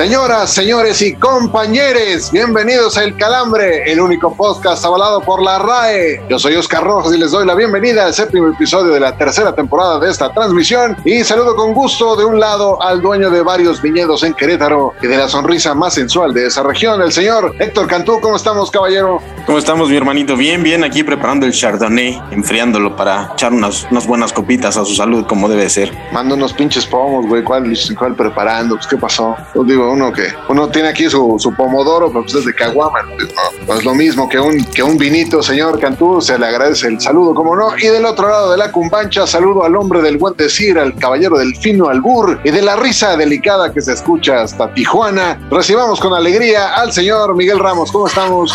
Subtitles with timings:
[0.00, 6.22] Señoras, señores y compañeros, bienvenidos a El Calambre, el único podcast avalado por la RAE.
[6.26, 9.54] Yo soy Oscar Rojas y les doy la bienvenida al séptimo episodio de la tercera
[9.54, 13.82] temporada de esta transmisión y saludo con gusto de un lado al dueño de varios
[13.82, 17.86] viñedos en Querétaro y de la sonrisa más sensual de esa región, el señor Héctor
[17.86, 18.20] Cantú.
[18.22, 19.20] ¿Cómo estamos, caballero?
[19.50, 20.36] ¿Cómo estamos, mi hermanito?
[20.36, 24.94] Bien, bien, aquí preparando el Chardonnay, enfriándolo para echar unas, unas buenas copitas a su
[24.94, 25.92] salud, como debe ser.
[26.12, 27.42] Manda unos pinches pomos, güey.
[27.42, 28.76] ¿Cuál, cuál preparando?
[28.76, 29.34] Pues, ¿qué pasó?
[29.52, 33.00] Pues digo, uno que uno tiene aquí su, su pomodoro, pero pues es de caguama.
[33.16, 36.20] Pues, no, pues lo mismo que un, que un vinito, señor Cantú.
[36.20, 37.76] Se le agradece el saludo, como no.
[37.76, 41.36] Y del otro lado de la cumbancha, saludo al hombre del buen decir, al caballero
[41.36, 45.40] del fino albur y de la risa delicada que se escucha hasta Tijuana.
[45.50, 47.90] Recibamos con alegría al señor Miguel Ramos.
[47.90, 48.54] ¿Cómo estamos?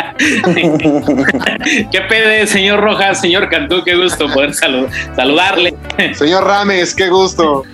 [1.91, 3.83] ¿Qué pede, señor Rojas, señor Cantú?
[3.83, 5.73] Qué gusto poder salu- saludarle.
[6.13, 7.63] Señor Rames, qué gusto.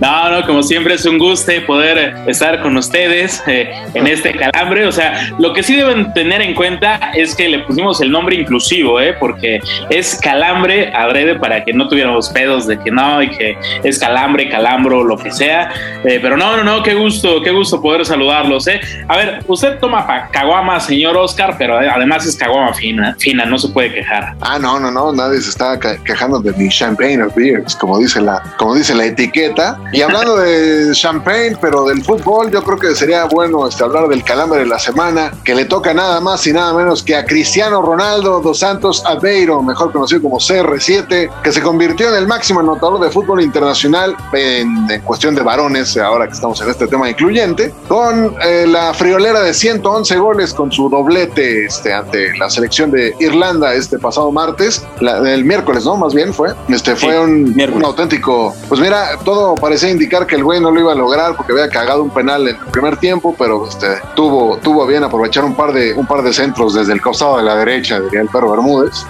[0.00, 4.86] No, no, como siempre es un gusto poder estar con ustedes eh, en este calambre.
[4.86, 8.34] O sea, lo que sí deben tener en cuenta es que le pusimos el nombre
[8.36, 9.14] inclusivo, ¿eh?
[9.20, 9.60] porque
[9.90, 14.48] es calambre adrede para que no tuviéramos pedos de que no y que es calambre,
[14.48, 15.70] calambro, lo que sea.
[16.04, 18.66] Eh, pero no, no, no, qué gusto, qué gusto poder saludarlos.
[18.68, 18.80] ¿eh?
[19.06, 23.58] A ver, usted toma pa- caguama, señor Oscar, pero además es caguama fina, fina, no
[23.58, 24.34] se puede quejar.
[24.40, 28.20] Ah, no, no, no, nadie se está quejando de mi champagne of beers, como dice
[28.20, 29.78] la, como dice la etiqueta.
[29.92, 34.22] Y hablando de champagne, pero del fútbol, yo creo que sería bueno este, hablar del
[34.24, 37.82] calambre de la semana, que le toca nada más y nada menos que a Cristiano
[37.82, 43.00] Ronaldo dos Santos Aveiro, mejor conocido como CR7, que se convirtió en el máximo anotador
[43.00, 47.72] de fútbol internacional en, en cuestión de varones, ahora que estamos en este tema incluyente,
[47.86, 53.14] con eh, la friolera de 111 goles con su doblete este, ante la selección de
[53.20, 55.96] Irlanda este pasado martes, la- el miércoles, ¿no?
[55.96, 56.50] Más bien fue.
[56.68, 57.78] Este fue Sí, un, miércoles.
[57.78, 58.54] un auténtico.
[58.68, 61.68] Pues mira, todo parecía indicar que el güey no lo iba a lograr porque había
[61.68, 65.72] cagado un penal en el primer tiempo, pero este, tuvo, tuvo bien aprovechar un par,
[65.72, 69.04] de, un par de centros desde el costado de la derecha, diría el perro Bermúdez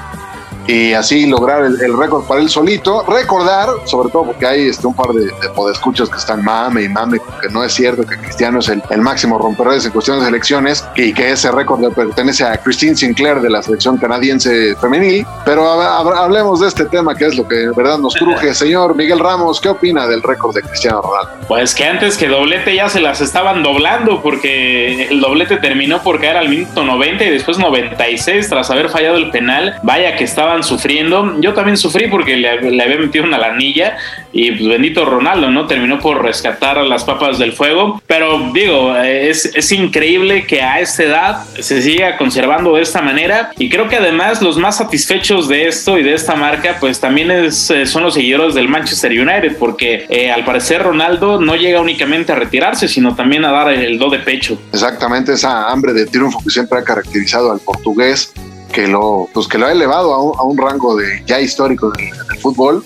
[0.69, 3.03] y así lograr el, el récord para él solito.
[3.09, 6.89] Recordar, sobre todo porque hay este, un par de, de podescuchas que están mame y
[6.89, 10.29] mame, que no es cierto que Cristiano es el, el máximo romperredes en cuestiones de
[10.29, 15.27] elecciones y que ese récord le pertenece a Christine Sinclair de la selección canadiense femenil.
[15.45, 18.55] Pero hab- hab- hablemos de este tema que es lo que de verdad nos cruje.
[18.59, 21.47] Señor Miguel Ramos, ¿qué opina del récord de Cristiano Ronaldo?
[21.49, 26.21] Pues que antes que doblete ya se las estaban doblando porque el doblete terminó por
[26.21, 29.77] caer al minuto 90 y después 96 tras haber fallado el penal.
[29.83, 31.41] Vaya que estaban sufriendo.
[31.41, 33.97] Yo también sufrí porque le, le había metido una lanilla
[34.33, 35.67] y pues bendito Ronaldo, ¿no?
[35.67, 38.01] Terminó por rescatar a las papas del fuego.
[38.07, 43.51] Pero digo, es, es increíble que a esta edad se siga conservando de esta manera
[43.59, 47.31] y creo que además los más satisfechos de esto y de esta marca pues también
[47.31, 51.81] es, eh, son los seguidores del Manchester United porque eh, al parecer Ronaldo no llega
[51.81, 54.59] únicamente a retirarse sino también a dar el do de pecho.
[54.73, 58.33] Exactamente esa hambre de triunfo que siempre ha caracterizado al portugués,
[58.73, 61.91] que lo, pues que lo ha elevado a un, a un rango de ya histórico
[61.91, 62.85] del, fútbol.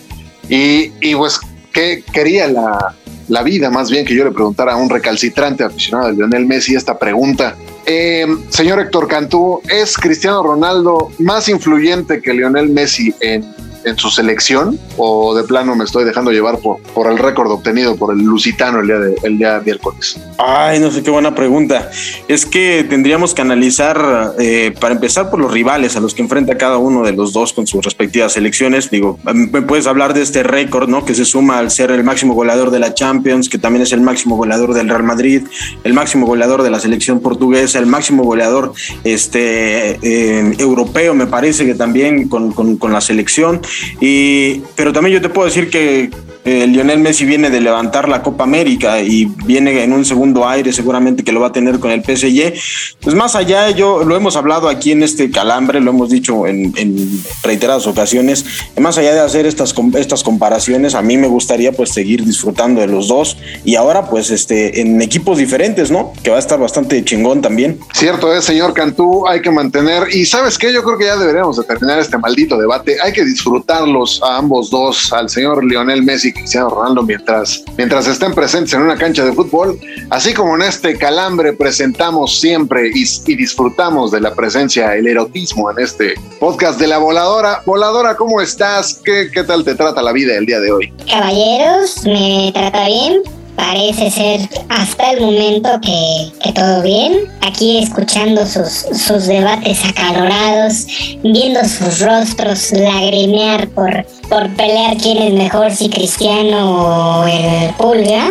[0.49, 1.41] Y, y pues,
[1.73, 2.95] ¿qué quería la,
[3.29, 3.71] la vida?
[3.71, 7.57] Más bien que yo le preguntara a un recalcitrante aficionado de Lionel Messi esta pregunta.
[7.87, 13.45] Eh, señor Héctor Cantú, ¿es Cristiano Ronaldo más influyente que Lionel Messi en,
[13.85, 14.79] en su selección?
[14.97, 18.81] ¿O de plano me estoy dejando llevar por, por el récord obtenido por el Lusitano
[18.81, 20.19] el día, de, el día miércoles?
[20.39, 21.91] Ay, no sé qué buena pregunta.
[22.29, 26.57] Es que tendríamos que analizar, eh, para empezar, por los rivales a los que enfrenta
[26.57, 28.91] cada uno de los dos con sus respectivas selecciones.
[28.91, 31.05] Digo, me puedes hablar de este récord, ¿no?
[31.05, 34.01] Que se suma al ser el máximo goleador de la Champions, que también es el
[34.01, 35.43] máximo goleador del Real Madrid,
[35.85, 38.73] el máximo goleador de la selección portuguesa, el máximo goleador
[39.05, 43.61] este, eh, europeo, me parece que también con, con, con la selección.
[44.01, 46.11] Y, pero también yo te puedo decir que
[46.45, 50.73] eh, Lionel Messi viene de levantar la Copa América y viene en un segundo aire,
[50.73, 52.55] seguramente que lo va a tener con el PSG.
[53.01, 56.73] Pues más allá, yo lo hemos hablado aquí en este calambre, lo hemos dicho en,
[56.77, 58.45] en reiteradas ocasiones,
[58.81, 62.89] más allá de hacer estas, estas comparaciones, a mí me gustaría pues seguir disfrutando de
[62.89, 66.13] los dos y ahora pues este en equipos diferentes, ¿no?
[66.23, 67.79] Que va a estar bastante chingón también.
[67.95, 71.57] Cierto es, señor Cantú, hay que mantener, y sabes qué, yo creo que ya deberíamos
[71.57, 76.32] de terminar este maldito debate, hay que disfrutarlos a ambos dos, al señor Lionel Messi
[76.33, 79.79] Cristiano Ronaldo, mientras, mientras estén presentes en una cancha de fútbol,
[80.11, 85.71] así como en este calambre presentamos siempre y, y disfrutamos de la presencia, el erotismo
[85.71, 87.63] en este podcast de la voladora.
[87.67, 89.01] Voladora, ¿cómo estás?
[89.05, 90.93] ¿Qué, qué tal te trata la vida el día de hoy?
[91.09, 93.42] Caballeros, me trata bien.
[93.57, 97.13] Parece ser hasta el momento que, todo bien.
[97.41, 100.87] Aquí escuchando sus, sus debates acalorados,
[101.23, 108.31] viendo sus rostros lagrimear por, por pelear quién es mejor, si Cristiano o el Pulga.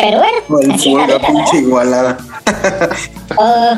[0.00, 0.18] Pero
[0.48, 1.28] bueno, así la ¿verdad?
[1.54, 2.18] igualada.
[3.36, 3.74] Oh,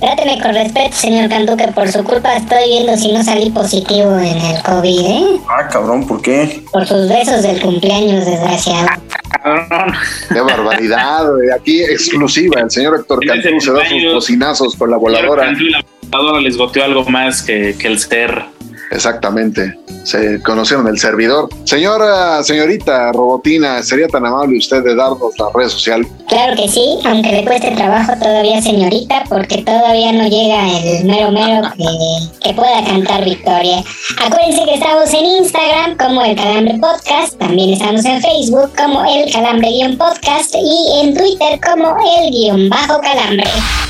[0.00, 4.18] tráteme con respeto, señor Cantú, que por su culpa estoy viendo si no salí positivo
[4.18, 5.40] en el COVID, ¿eh?
[5.48, 6.64] Ah, cabrón, ¿por qué?
[6.72, 8.88] Por sus besos del cumpleaños, desgraciado.
[9.30, 9.92] Cabrón.
[10.28, 11.24] Qué barbaridad,
[11.54, 15.52] aquí exclusiva, el señor Héctor Cantú se da sus bocinazos con la voladora.
[15.52, 15.84] Claro, La
[16.18, 18.44] voladora les goteó algo más que, que el ser.
[18.90, 19.78] Exactamente.
[20.04, 21.48] Se conocieron el servidor.
[21.64, 26.06] Señora, señorita Robotina, ¿sería tan amable usted de darnos la red social?
[26.28, 31.32] Claro que sí, aunque le cueste trabajo todavía, señorita, porque todavía no llega el mero
[31.32, 31.84] mero que,
[32.48, 33.82] que pueda cantar victoria.
[34.24, 39.32] Acuérdense que estamos en Instagram como El Calambre Podcast, también estamos en Facebook como El
[39.32, 43.44] Calambre-Podcast y en Twitter como El Guión Bajo Calambre.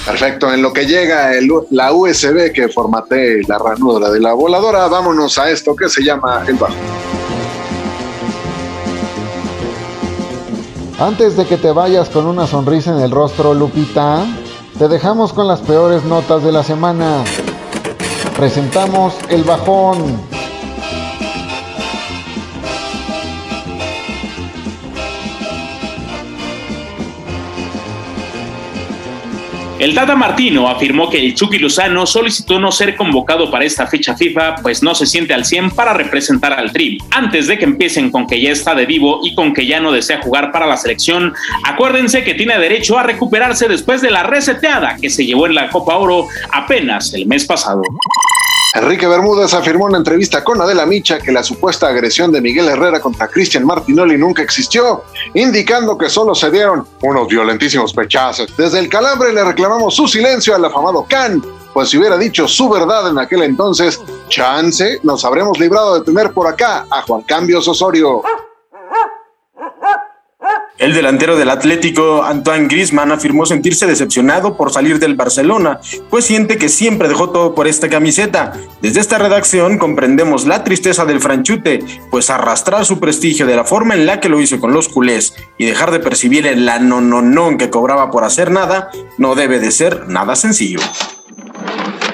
[0.05, 4.86] Perfecto, en lo que llega el- la USB que formaté la ranura de la voladora,
[4.89, 6.75] vámonos a esto que se llama el bajo.
[10.99, 14.25] Antes de que te vayas con una sonrisa en el rostro, Lupita,
[14.79, 17.23] te dejamos con las peores notas de la semana.
[18.37, 20.36] Presentamos el bajón.
[29.79, 34.17] El Tata Martino afirmó que el Chucky Lozano solicitó no ser convocado para esta fecha
[34.17, 36.97] FIFA, pues no se siente al 100 para representar al Tri.
[37.11, 39.93] Antes de que empiecen con que ya está de vivo y con que ya no
[39.93, 44.97] desea jugar para la selección, acuérdense que tiene derecho a recuperarse después de la reseteada
[44.97, 47.83] que se llevó en la Copa Oro apenas el mes pasado.
[48.77, 52.69] Enrique Bermúdez afirmó en una entrevista con Adela Micha que la supuesta agresión de Miguel
[52.69, 58.55] Herrera contra Cristian Martinoli nunca existió, indicando que solo se dieron unos violentísimos pechazos.
[58.55, 61.43] Desde el calambre le reclamamos su silencio al afamado Can,
[61.73, 66.33] pues si hubiera dicho su verdad en aquel entonces, chance, nos habremos librado de tener
[66.33, 68.21] por acá a Juan Cambios Osorio.
[70.79, 75.81] El delantero del Atlético, Antoine Griezmann, afirmó sentirse decepcionado por salir del Barcelona,
[76.11, 78.53] pues siente que siempre dejó todo por esta camiseta.
[78.83, 83.95] Desde esta redacción comprendemos la tristeza del franchute, pues arrastrar su prestigio de la forma
[83.95, 87.71] en la que lo hizo con los culés y dejar de percibir el anononón que
[87.71, 90.81] cobraba por hacer nada, no debe de ser nada sencillo.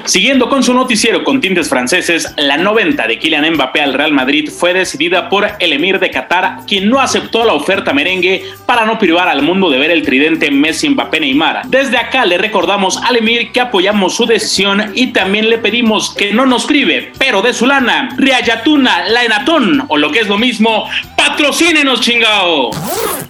[0.04, 4.50] Siguiendo con su noticiero con tintes franceses, la 90 de Kylian Mbappé al Real Madrid
[4.50, 8.98] fue decidida por el emir de Qatar, quien no aceptó la oferta merengue para no
[8.98, 11.62] privar al mundo de ver el tridente Messi Mbappé Neymar.
[11.68, 16.32] Desde acá le recordamos al emir que apoyamos su decisión y también le pedimos que
[16.32, 20.36] no nos prive, pero de su lana, Riayatuna, la Enatón o lo que es lo
[20.36, 20.88] mismo,
[21.28, 22.70] patrocínenos chingao.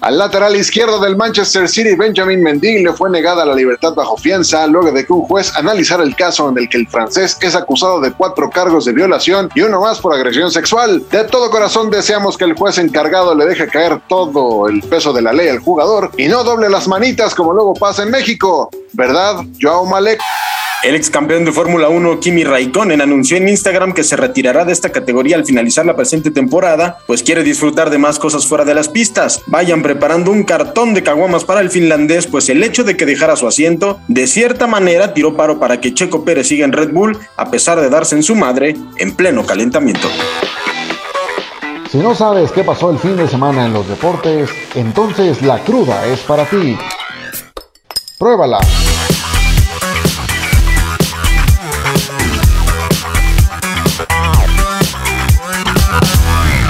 [0.00, 4.66] Al lateral izquierdo del Manchester City, Benjamin Mendy, le fue negada la libertad bajo fianza
[4.66, 8.00] luego de que un juez analizara el caso en el que el francés es acusado
[8.00, 11.02] de cuatro cargos de violación y uno más por agresión sexual.
[11.11, 15.22] De todo corazón deseamos que el juez encargado le deje caer todo el peso de
[15.22, 18.70] la ley al jugador y no doble las manitas como luego pasa en México.
[18.94, 20.20] ¿Verdad, Joao Malek?
[20.83, 24.73] El ex campeón de Fórmula 1, Kimi Raikkonen, anunció en Instagram que se retirará de
[24.73, 28.75] esta categoría al finalizar la presente temporada, pues quiere disfrutar de más cosas fuera de
[28.75, 29.43] las pistas.
[29.47, 33.37] Vayan preparando un cartón de caguamas para el finlandés, pues el hecho de que dejara
[33.37, 37.17] su asiento, de cierta manera tiró paro para que Checo Pérez siga en Red Bull,
[37.37, 40.09] a pesar de darse en su madre en pleno calentamiento.
[41.93, 46.07] Si no sabes qué pasó el fin de semana en los deportes, entonces la cruda
[46.07, 46.77] es para ti.
[48.19, 48.59] Pruébala.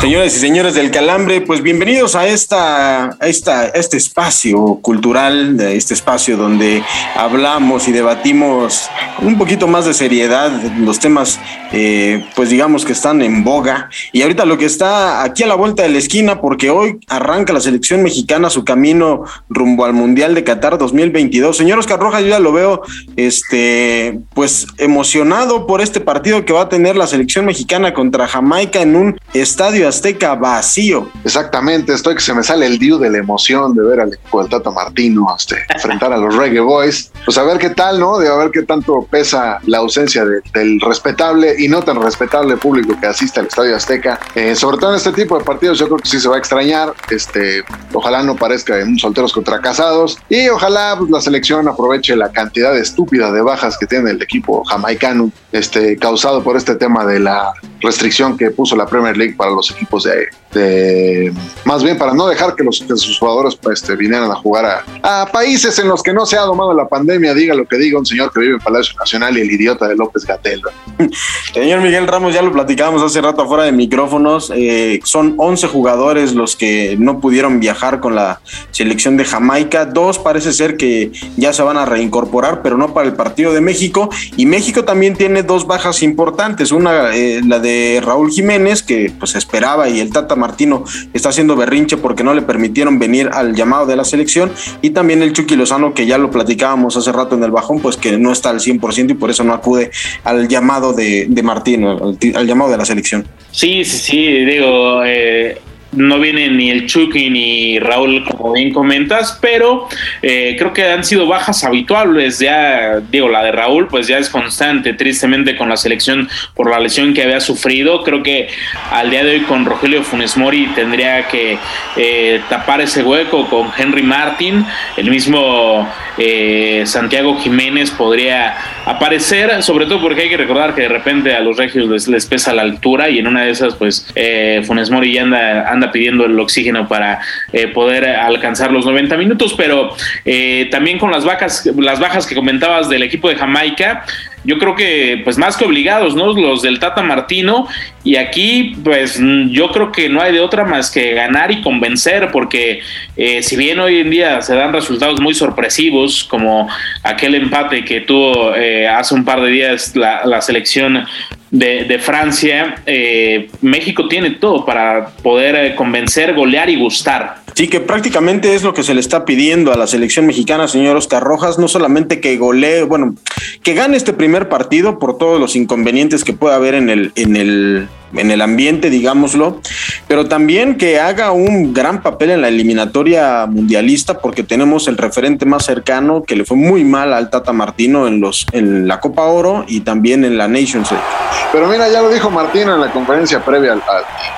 [0.02, 5.56] Señores y señores del Calambre, pues bienvenidos a esta, a esta, a este espacio cultural,
[5.56, 6.82] de este espacio donde
[7.14, 11.38] hablamos y debatimos con un poquito más de seriedad los temas,
[11.70, 13.90] eh, pues digamos que están en boga.
[14.10, 17.52] Y ahorita lo que está aquí a la vuelta de la esquina, porque hoy arranca
[17.52, 21.56] la selección mexicana su camino rumbo al Mundial de Qatar 2022.
[21.56, 22.82] Señor Oscar Rojas, yo ya lo veo,
[23.14, 28.82] este, pues emocionado por este partido que va a tener la selección mexicana contra Jamaica
[28.82, 31.06] en un estadio Azteca vacío.
[31.22, 34.48] Exactamente, estoy que se me sale el diu de la emoción de ver al del
[34.48, 37.10] Tata Martino este, enfrentar a los Reggae Boys.
[37.26, 38.18] Pues a ver qué tal, ¿no?
[38.18, 42.56] De a ver qué tanto pesa la ausencia de- del respetable y no tan respetable
[42.56, 44.18] público que asiste al Estadio Azteca.
[44.34, 46.38] Eh, sobre todo en este tipo de partidos, yo creo que sí se va a
[46.38, 46.94] extrañar.
[47.10, 52.32] Este, ojalá no parezca en solteros contra casados y ojalá pues, la selección aproveche la
[52.32, 57.20] cantidad estúpida de bajas que tiene el equipo jamaicano, este, causado por este tema de
[57.20, 60.28] la restricción que puso la Premier League para los equipos de,
[60.60, 61.32] de-
[61.64, 65.22] más bien para no dejar que, los, sus jugadores pues, este, vinieran a jugar a,
[65.22, 67.98] a países en los que no se ha domado la pandemia, diga lo que diga
[67.98, 70.60] un señor que vive en Palacio Nacional y el idiota de López Gatel.
[71.54, 74.52] Señor Miguel Ramos, ya lo platicábamos hace rato afuera de micrófonos.
[74.54, 78.40] eh, son 11 jugadores los que no pudieron viajar con la
[78.70, 79.84] selección de Jamaica.
[79.86, 83.60] Dos parece ser que ya se van a reincorporar, pero no para el partido de
[83.60, 84.08] México.
[84.36, 86.72] Y México también tiene dos bajas importantes.
[86.72, 91.56] Una, eh, la de Raúl Jiménez, que pues esperaba, y el Tata Martino está haciendo
[91.56, 94.50] berrinche porque no le permitieron venir al llamado de la selección.
[94.82, 97.96] Y también el Chucky Lozano, que ya lo platicábamos hace rato en el bajón, pues
[97.96, 99.90] que no está al 100% y por eso no acude
[100.24, 103.26] al llamado de, de Martino, al, al llamado de la selección.
[103.52, 105.60] Sí, sí, sí, digo, eh,
[105.92, 109.88] no viene ni el Chucky ni Raúl, como bien comentas, pero
[110.22, 112.38] eh, creo que han sido bajas habituales.
[112.38, 116.80] Ya, digo, la de Raúl, pues ya es constante, tristemente, con la selección por la
[116.80, 118.02] lesión que había sufrido.
[118.02, 118.48] Creo que
[118.90, 121.58] al día de hoy con Rogelio Funes Mori tendría que
[121.96, 124.64] eh, tapar ese hueco con Henry Martin,
[124.96, 130.88] el mismo eh, Santiago Jiménez podría aparecer, sobre todo porque hay que recordar que de
[130.88, 134.62] repente a los regios les, pesa la altura y en una de esas, pues eh,
[134.64, 137.20] Funes Mori ya anda, anda pidiendo el oxígeno para
[137.52, 142.34] eh, poder alcanzar los 90 minutos, pero eh, también con las bajas, las bajas que
[142.34, 144.04] comentabas del equipo de Jamaica,
[144.44, 146.32] yo creo que pues más que obligados, ¿no?
[146.32, 147.68] Los del Tata Martino
[148.04, 149.20] y aquí pues
[149.50, 152.80] yo creo que no hay de otra más que ganar y convencer porque
[153.16, 156.68] eh, si bien hoy en día se dan resultados muy sorpresivos como
[157.02, 161.04] aquel empate que tuvo eh, hace un par de días la, la selección
[161.52, 167.42] de, de Francia, eh, México tiene todo para poder eh, convencer, golear y gustar.
[167.54, 170.96] Sí, que prácticamente es lo que se le está pidiendo a la selección mexicana, señor
[170.96, 173.14] Oscar Rojas, no solamente que golee, bueno,
[173.62, 177.36] que gane este primer partido por todos los inconvenientes que pueda haber en el, en
[177.36, 179.60] el, en el ambiente, digámoslo,
[180.08, 185.46] pero también que haga un gran papel en la eliminatoria mundialista, porque tenemos el referente
[185.46, 189.22] más cercano que le fue muy mal al Tata Martino en los, en la Copa
[189.26, 191.06] Oro y también en la Nations League.
[191.52, 193.82] Pero mira, ya lo dijo Martino en la conferencia previa al,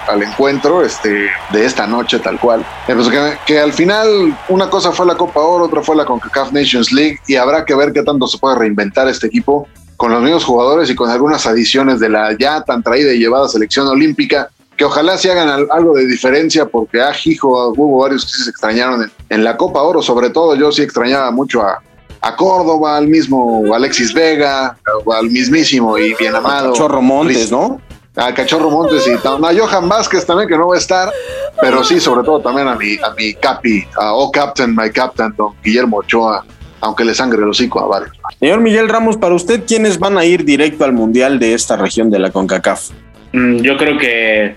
[0.08, 2.60] al- encuentro este, de esta noche, tal cual.
[2.88, 6.04] Eh, pues que, que al final una cosa fue la Copa Oro, otra fue la
[6.04, 10.10] CONCACAF Nations League y habrá que ver qué tanto se puede reinventar este equipo con
[10.12, 13.86] los mismos jugadores y con algunas adiciones de la ya tan traída y llevada selección
[13.88, 14.48] olímpica.
[14.76, 18.50] Que ojalá se hagan al- algo de diferencia, porque ah, hijo, hubo varios que se
[18.50, 21.80] extrañaron en, en la Copa Oro, sobre todo yo sí extrañaba mucho a,
[22.20, 24.76] a Córdoba, al mismo Alexis Vega,
[25.16, 26.72] al mismísimo y bien amado.
[26.72, 27.80] Chorro Montes, Luis- ¿no?
[28.16, 31.12] a Cachorro Montes y a Johan Vázquez también que no va a estar,
[31.60, 35.32] pero sí, sobre todo también a mi, a mi capi, a oh captain, my captain,
[35.36, 36.44] don Guillermo Ochoa,
[36.80, 38.16] aunque le sangre el hocico a varios.
[38.38, 42.10] Señor Miguel Ramos, para usted, ¿quiénes van a ir directo al Mundial de esta región
[42.10, 42.90] de la CONCACAF?
[43.32, 44.54] Mm, Yo creo que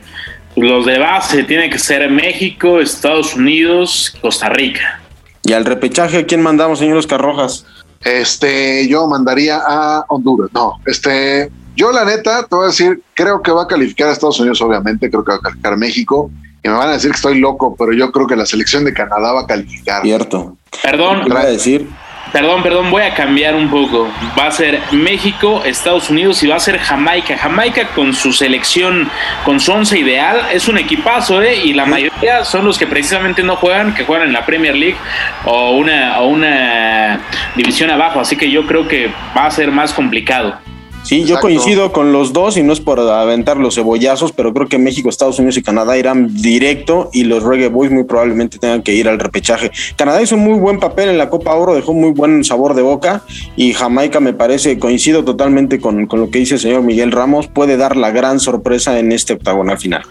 [0.56, 5.00] los de base tienen que ser México, Estados Unidos, Costa Rica.
[5.44, 7.66] Y al repechaje, ¿a quién mandamos, señor Oscar Rojas?
[8.04, 13.42] Este, yo mandaría a Honduras, no, este, yo la neta, te voy a decir, creo
[13.42, 16.30] que va a calificar a Estados Unidos, obviamente, creo que va a calificar a México,
[16.64, 18.94] y me van a decir que estoy loco, pero yo creo que la selección de
[18.94, 20.02] Canadá va a calificar.
[20.04, 20.58] Cierto.
[20.84, 21.88] Perdón, Iba a decir,
[22.32, 24.12] Perdón, perdón, voy a cambiar un poco.
[24.38, 27.38] Va a ser México, Estados Unidos y va a ser Jamaica.
[27.38, 29.10] Jamaica con su selección,
[29.44, 31.56] con su once ideal, es un equipazo, ¿eh?
[31.64, 34.98] Y la mayoría son los que precisamente no juegan, que juegan en la Premier League
[35.46, 37.20] o una, o una
[37.56, 38.20] división abajo.
[38.20, 40.67] Así que yo creo que va a ser más complicado.
[41.08, 44.68] Sí, yo coincido con los dos y no es por aventar los cebollazos, pero creo
[44.68, 48.82] que México, Estados Unidos y Canadá irán directo y los Reggae Boys muy probablemente tengan
[48.84, 49.72] que ir al repechaje.
[49.96, 53.22] Canadá hizo muy buen papel en la Copa Oro, dejó muy buen sabor de boca
[53.56, 57.48] y Jamaica me parece, coincido totalmente con, con lo que dice el señor Miguel Ramos,
[57.48, 60.04] puede dar la gran sorpresa en este octagonal final.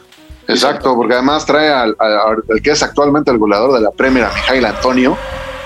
[0.48, 4.24] Exacto, porque además trae al, al- al que es actualmente el goleador de la Premier,
[4.24, 5.16] a Mijail Antonio.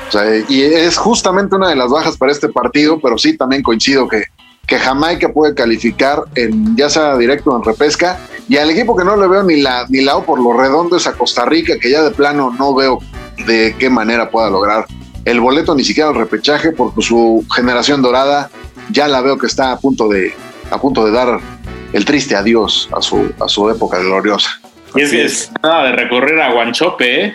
[0.08, 3.62] O sea, y es justamente una de las bajas para este partido, pero sí también
[3.62, 4.24] coincido que,
[4.70, 8.20] que Jamaica puede calificar en ya sea directo o en repesca.
[8.48, 10.96] Y al equipo que no le veo ni la, ni la O por lo redondo
[10.96, 13.00] es a Costa Rica, que ya de plano no veo
[13.48, 14.86] de qué manera pueda lograr
[15.24, 18.48] el boleto, ni siquiera el repechaje, porque su generación dorada
[18.90, 20.32] ya la veo que está a punto de,
[20.70, 21.40] a punto de dar
[21.92, 24.60] el triste adiós a su, a su época gloriosa.
[24.94, 27.34] Y es que es nada de recorrer a Guanchope, ¿eh?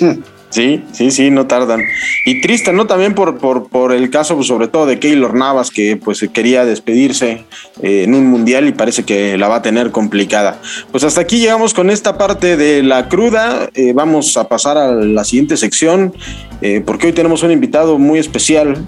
[0.50, 1.82] Sí, sí, sí, no tardan.
[2.24, 2.86] Y triste, ¿no?
[2.86, 6.64] También por, por, por el caso, pues, sobre todo de Keylor Navas, que pues quería
[6.64, 7.44] despedirse
[7.82, 10.60] eh, en un mundial y parece que la va a tener complicada.
[10.90, 13.68] Pues hasta aquí llegamos con esta parte de la cruda.
[13.74, 16.14] Eh, vamos a pasar a la siguiente sección,
[16.62, 18.78] eh, porque hoy tenemos un invitado muy especial,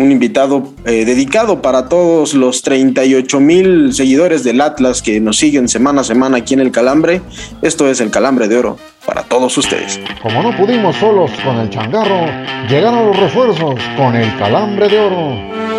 [0.00, 5.68] un invitado eh, dedicado para todos los 38 mil seguidores del Atlas que nos siguen
[5.68, 7.20] semana a semana aquí en el Calambre.
[7.60, 10.00] Esto es el Calambre de Oro para todos ustedes.
[10.22, 12.26] Como no pudimos solos con el changarro,
[12.68, 15.69] llegaron los refuerzos con el calambre de oro.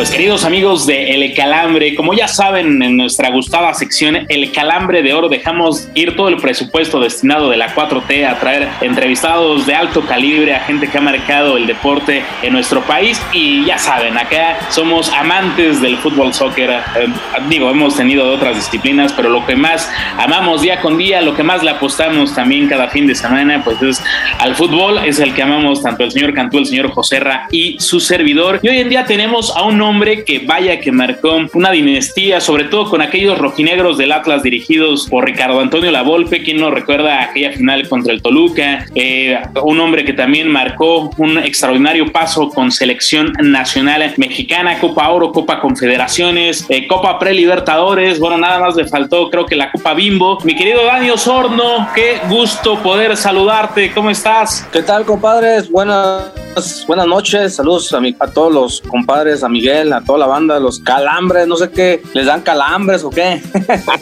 [0.00, 5.02] Pues queridos amigos de El Calambre, como ya saben en nuestra gustada sección El Calambre
[5.02, 9.74] de Oro dejamos ir todo el presupuesto destinado de la 4T a traer entrevistados de
[9.74, 13.20] alto calibre a gente que ha marcado el deporte en nuestro país.
[13.34, 17.06] Y ya saben, acá somos amantes del fútbol soccer, eh,
[17.50, 21.34] digo, hemos tenido de otras disciplinas, pero lo que más amamos día con día, lo
[21.34, 24.02] que más le apostamos también cada fin de semana, pues es
[24.38, 28.00] al fútbol, es el que amamos tanto el señor Cantú, el señor Joserra y su
[28.00, 28.60] servidor.
[28.62, 29.89] Y hoy en día tenemos a un hombre
[30.26, 35.24] que vaya que marcó una dinastía, sobre todo con aquellos rojinegros del Atlas dirigidos por
[35.26, 40.12] Ricardo Antonio Lavolpe, quien nos recuerda aquella final contra el Toluca, eh, un hombre que
[40.12, 47.18] también marcó un extraordinario paso con selección nacional mexicana, Copa Oro, Copa Confederaciones, eh, Copa
[47.18, 50.38] Prelibertadores, bueno, nada más le faltó creo que la Copa Bimbo.
[50.44, 54.66] Mi querido Dani Osorno, qué gusto poder saludarte, ¿cómo estás?
[54.72, 55.68] ¿Qué tal, compadres?
[55.70, 57.56] Buenas, buenas noches.
[57.56, 61.46] Saludos a, mi- a todos los compadres, a Miguel, a toda la banda, los calambres,
[61.46, 63.40] no sé qué, ¿les dan calambres o qué?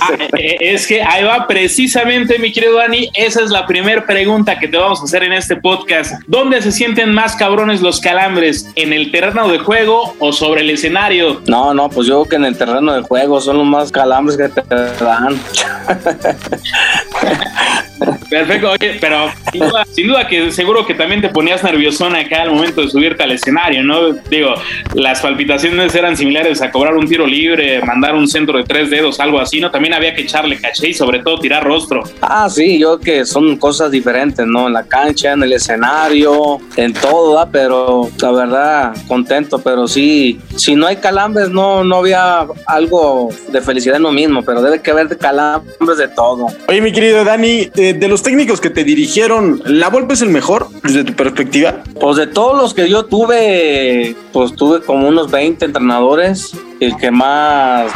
[0.00, 4.58] Ah, eh, es que ahí va precisamente, mi querido Dani, esa es la primera pregunta
[4.58, 6.14] que te vamos a hacer en este podcast.
[6.26, 8.70] ¿Dónde se sienten más cabrones los calambres?
[8.76, 11.42] ¿En el terreno de juego o sobre el escenario?
[11.46, 14.36] No, no, pues yo creo que en el terreno de juego son los más calambres
[14.36, 15.38] que te dan.
[18.30, 22.42] Perfecto, oye, pero sin duda, sin duda que seguro que también te ponías nerviosón acá
[22.42, 24.12] al momento de subirte al escenario, ¿no?
[24.12, 24.54] Digo,
[24.94, 29.20] las palpitaciones eran similares a cobrar un tiro libre, mandar un centro de tres dedos,
[29.20, 29.70] algo así, ¿no?
[29.70, 32.02] También había que echarle caché y sobre todo tirar rostro.
[32.20, 34.66] Ah, sí, yo creo que son cosas diferentes, ¿no?
[34.66, 37.48] En la cancha, en el escenario, en todo, ¿verdad?
[37.52, 43.60] Pero la verdad, contento, pero sí, si no hay calambres, no, no había algo de
[43.60, 46.46] felicidad en lo mismo, pero debe que haber calambres de todo.
[46.66, 50.30] Oye, mi querido Dani, eh, de los técnicos que te dirigieron, ¿la Volpe es el
[50.30, 51.82] mejor desde tu perspectiva?
[52.00, 56.52] Pues de todos los que yo tuve, pues tuve como unos 20 entrenadores.
[56.80, 57.90] El que más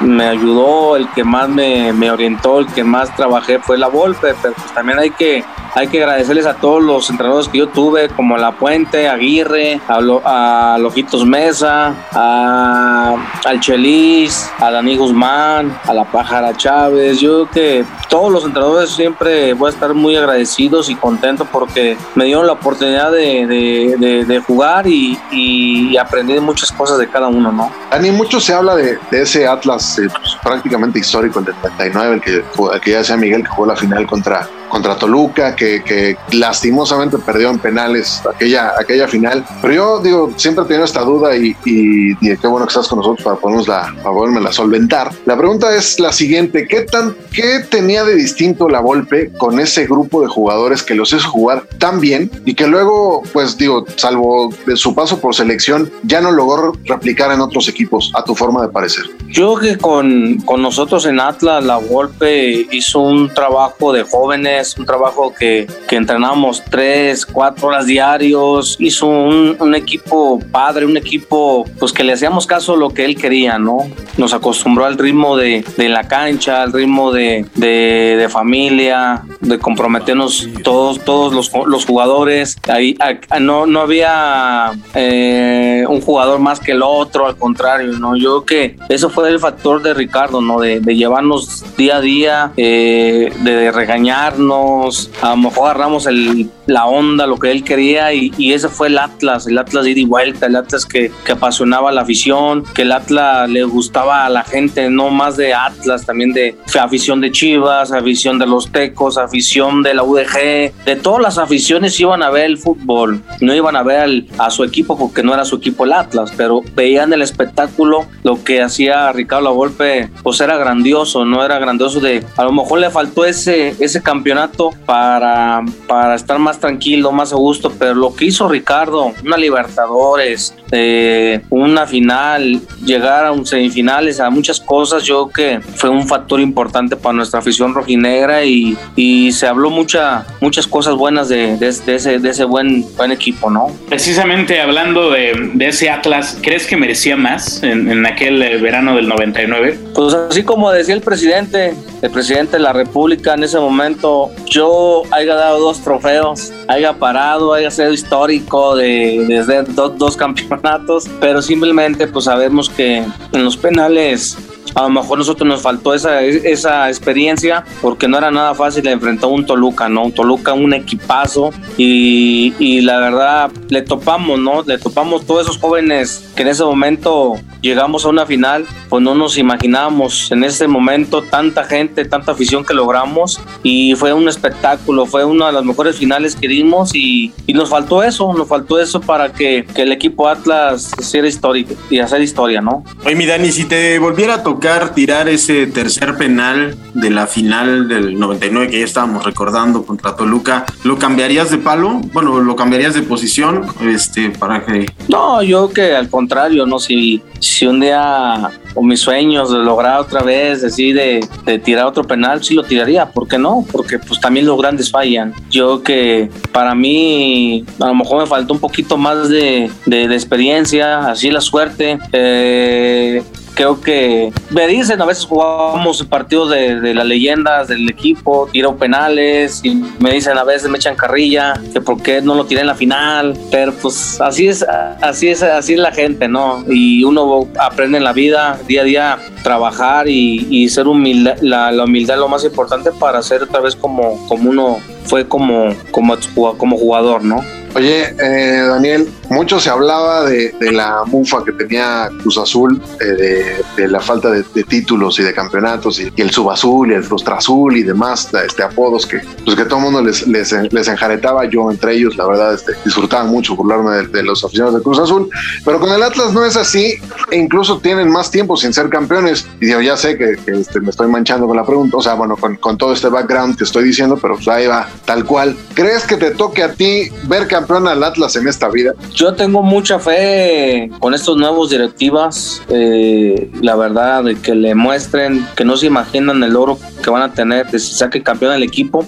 [0.00, 4.34] me ayudó, el que más me, me orientó, el que más trabajé fue la Volpe,
[4.40, 5.42] pero pues también hay que,
[5.74, 10.00] hay que agradecerles a todos los entrenadores que yo tuve, como La Puente, Aguirre, a,
[10.00, 17.20] Lo- a Lojitos Mesa, a, al Chelis, a Dani Guzmán, a La Pájara Chávez.
[17.20, 21.96] Yo creo que todos los entrenadores siempre voy a estar muy agradecidos y contentos porque
[22.14, 27.70] me dieron la oportunidad de, jugar y, aprendí muchas cosas de cada uno, ¿no?
[27.90, 32.20] Dani, mucho se habla de, ese Atlas eh, pues, prácticamente histórico, el del 99, el
[32.20, 36.16] que, el que ya decía Miguel, que jugó la final contra, contra Toluca, que, que
[36.32, 39.44] lastimosamente perdió en penales aquella, aquella final.
[39.62, 42.88] Pero yo digo, siempre he tenido esta duda y, y, y qué bueno que estás
[42.88, 45.10] con nosotros para, podernosla, para podérmela solventar.
[45.26, 49.86] La pregunta es la siguiente, ¿qué, tan, ¿qué tenía de distinto la Volpe con ese
[49.86, 54.52] grupo de jugadores que los hizo jugar tan bien y que luego, pues digo, salvo
[54.66, 58.62] de su paso por selección, ya no logró replicar en otros equipos, a tu forma
[58.62, 59.04] de parecer?
[59.28, 64.57] Yo creo que con, con nosotros en Atlas, la Volpe hizo un trabajo de jóvenes,
[64.78, 70.96] un trabajo que, que entrenamos tres, cuatro horas diarios, hizo un, un equipo padre, un
[70.96, 73.78] equipo pues que le hacíamos caso a lo que él quería, ¿no?
[74.16, 79.58] Nos acostumbró al ritmo de, de la cancha, al ritmo de, de, de familia, de
[79.58, 82.56] comprometernos todos, todos los, los jugadores.
[82.68, 88.16] Ahí, a- no, no había eh, un jugador más que el otro, al contrario, ¿no?
[88.16, 90.58] Yo creo que eso fue el factor de Ricardo, ¿no?
[90.60, 96.86] De, de llevarnos día a día, eh, de regañarnos, a lo mejor agarramos el la
[96.86, 100.00] onda, lo que él quería y, y ese fue el Atlas, el Atlas de ida
[100.00, 104.26] y vuelta, el Atlas que, que apasionaba a la afición, que el Atlas le gustaba
[104.26, 108.70] a la gente, no más de Atlas, también de afición de Chivas, afición de los
[108.70, 113.54] Tecos, afición de la UDG, de todas las aficiones iban a ver el fútbol, no
[113.54, 117.12] iban a ver a su equipo porque no era su equipo el Atlas, pero veían
[117.14, 122.44] el espectáculo, lo que hacía Ricardo Lavolpe, pues era grandioso, no era grandioso de, a
[122.44, 127.72] lo mejor le faltó ese, ese campeonato para, para estar más tranquilo, más a gusto,
[127.78, 134.30] pero lo que hizo Ricardo, una Libertadores, eh, una final, llegar a un semifinales, a
[134.30, 139.32] muchas cosas, yo creo que fue un factor importante para nuestra afición rojinegra y, y
[139.32, 143.50] se habló mucha, muchas cosas buenas de, de- de ese, de ese buen, buen equipo,
[143.50, 143.68] ¿no?
[143.88, 148.96] Precisamente hablando de, de ese Atlas, ¿crees que merecía más en, en aquel eh, verano
[148.96, 149.78] del 99?
[149.94, 155.02] Pues así como decía el presidente, el presidente de la República en ese momento, yo
[155.10, 160.16] haya dado dos trofeos, haya parado, haya sido histórico de, de hacer do- dos
[160.48, 162.98] campeonatos, pero simplemente pues sabemos que
[163.32, 164.36] en los penales
[164.74, 169.30] a lo mejor nosotros nos faltó esa, esa experiencia porque no era nada fácil enfrentar
[169.30, 170.04] a un Toluca, ¿no?
[170.04, 174.62] Un Toluca, un equipazo y, y la verdad le topamos, ¿no?
[174.62, 179.14] Le topamos todos esos jóvenes que en ese momento llegamos a una final, pues no
[179.14, 185.06] nos imaginábamos en ese momento tanta gente, tanta afición que logramos y fue un espectáculo,
[185.06, 188.78] fue una de las mejores finales que dimos y, y nos faltó eso, nos faltó
[188.78, 192.84] eso para que, que el equipo Atlas hiciera historia y hacer historia, ¿no?
[193.04, 197.88] Oye, mi Dani, si te volviera a tocar tirar ese tercer penal de la final
[197.88, 202.00] del 99 que ya estábamos recordando contra Toluca, ¿lo cambiarías de palo?
[202.12, 203.66] Bueno, ¿lo cambiarías de posición?
[203.80, 204.86] Este, para que...
[205.08, 210.00] No, yo que al contrario, no, si, si un día o mis sueños de lograr
[210.00, 213.64] otra vez, así de, de tirar otro penal, sí lo tiraría, ¿por qué no?
[213.72, 215.32] Porque pues también los grandes fallan.
[215.50, 220.14] Yo que para mí a lo mejor me faltó un poquito más de, de- de
[220.14, 221.98] experiencia, así la suerte.
[222.12, 223.22] Eh,
[223.58, 228.76] creo que me dicen a veces jugamos partidos de, de las leyendas del equipo, tiro
[228.76, 232.60] penales y me dicen a veces me echan carrilla que por qué no lo tiré
[232.60, 234.64] en la final, pero pues así es,
[235.02, 236.64] así es, así es la gente, ¿no?
[236.68, 241.72] Y uno aprende en la vida día a día trabajar y, y ser humilde, la,
[241.82, 246.16] humildad es lo más importante para ser otra vez como, como uno fue como, como,
[246.56, 247.42] como jugador, ¿no?
[247.74, 253.88] Oye, eh, Daniel, mucho se hablaba de, la mufa que tenía Cruz Azul, eh, de,
[253.88, 258.30] la falta de, títulos y de campeonatos, y, el subazul y el frustrazul y demás
[258.44, 260.52] este, apodos que, pues que todo el mundo les, les,
[260.88, 264.98] enjaretaba, yo entre ellos, la verdad, este, disfrutaba mucho burlarme de, los aficionados de Cruz
[264.98, 265.28] Azul,
[265.64, 266.94] pero con el Atlas no es así,
[267.30, 270.80] e incluso tienen más tiempo sin ser campeones, y digo, ya sé que, que, este,
[270.80, 273.64] me estoy manchando con la pregunta, o sea, bueno, con, con todo este background que
[273.64, 275.56] estoy diciendo, pero pues ahí va, tal cual.
[275.74, 278.92] ¿Crees que te toque a ti ver campeón al Atlas en esta vida?
[279.12, 285.46] Yo tengo mucha fe con estos nuevos directivas, eh, la verdad, de que le muestren
[285.56, 288.62] que no se imaginan el logro que van a tener, que se saque campeón el
[288.62, 289.06] equipo.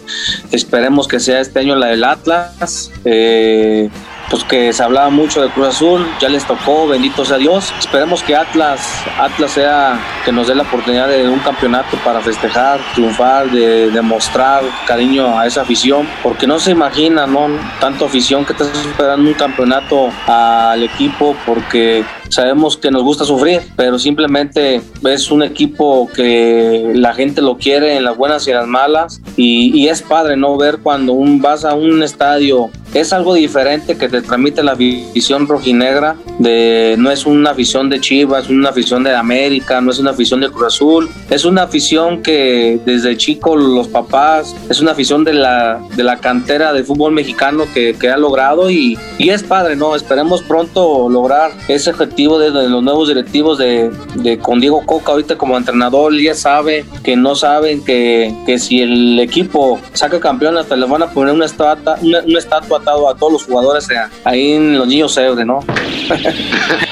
[0.50, 2.90] Esperemos que sea este año la del Atlas.
[3.04, 3.88] Eh,
[4.30, 7.74] pues que se hablaba mucho de Cruz Azul, ya les tocó, bendito sea Dios.
[7.78, 8.80] Esperemos que Atlas,
[9.18, 14.62] Atlas sea que nos dé la oportunidad de un campeonato para festejar, triunfar, de demostrar
[14.86, 17.48] cariño a esa afición, porque no se imagina, ¿no?
[17.80, 23.60] Tanto afición que estás esperando un campeonato al equipo, porque sabemos que nos gusta sufrir,
[23.74, 28.68] pero simplemente es un equipo que la gente lo quiere en las buenas y las
[28.68, 33.34] malas y, y es padre no ver cuando un, vas a un estadio es algo
[33.34, 38.50] diferente que te transmite la afición rojinegra de no es una afición de Chivas, es
[38.50, 42.80] una afición de América, no es una afición de Cruz Azul, es una afición que
[42.84, 47.64] desde chico los papás, es una afición de la, de la cantera del fútbol mexicano
[47.72, 49.94] que, que ha logrado y, y, es padre, ¿no?
[49.94, 55.12] Esperemos pronto lograr ese objetivo de, de los nuevos directivos de, de, con Diego Coca
[55.12, 60.56] ahorita como entrenador, ya sabe que no saben que, que si el equipo saca campeón
[60.56, 63.88] hasta les van a poner una estatua, una estatua a todos los jugadores
[64.24, 65.64] ahí en los niños ¿no?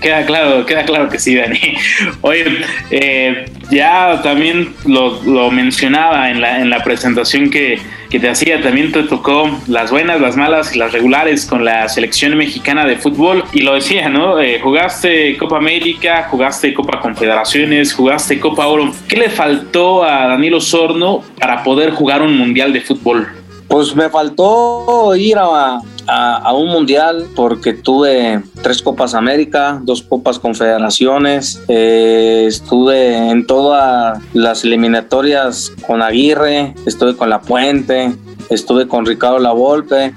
[0.00, 1.60] queda claro, queda claro que sí, Dani.
[2.22, 2.44] Oye,
[2.90, 7.78] eh, ya también lo, lo, mencionaba en la, en la presentación que,
[8.10, 11.88] que, te hacía, también te tocó las buenas, las malas y las regulares con la
[11.88, 13.44] selección mexicana de fútbol.
[13.52, 14.40] Y lo decía, ¿no?
[14.40, 18.92] Eh, jugaste Copa América, jugaste Copa Confederaciones, jugaste Copa Oro.
[19.08, 23.28] ¿Qué le faltó a Danilo Sorno para poder jugar un mundial de fútbol?
[23.68, 30.38] Pues me faltó ir a, a, un mundial porque tuve tres Copas América, dos Copas
[30.38, 38.14] Confederaciones, eh, estuve en todas las eliminatorias con Aguirre, estuve con La Puente,
[38.50, 40.14] estuve con Ricardo Lavolpe,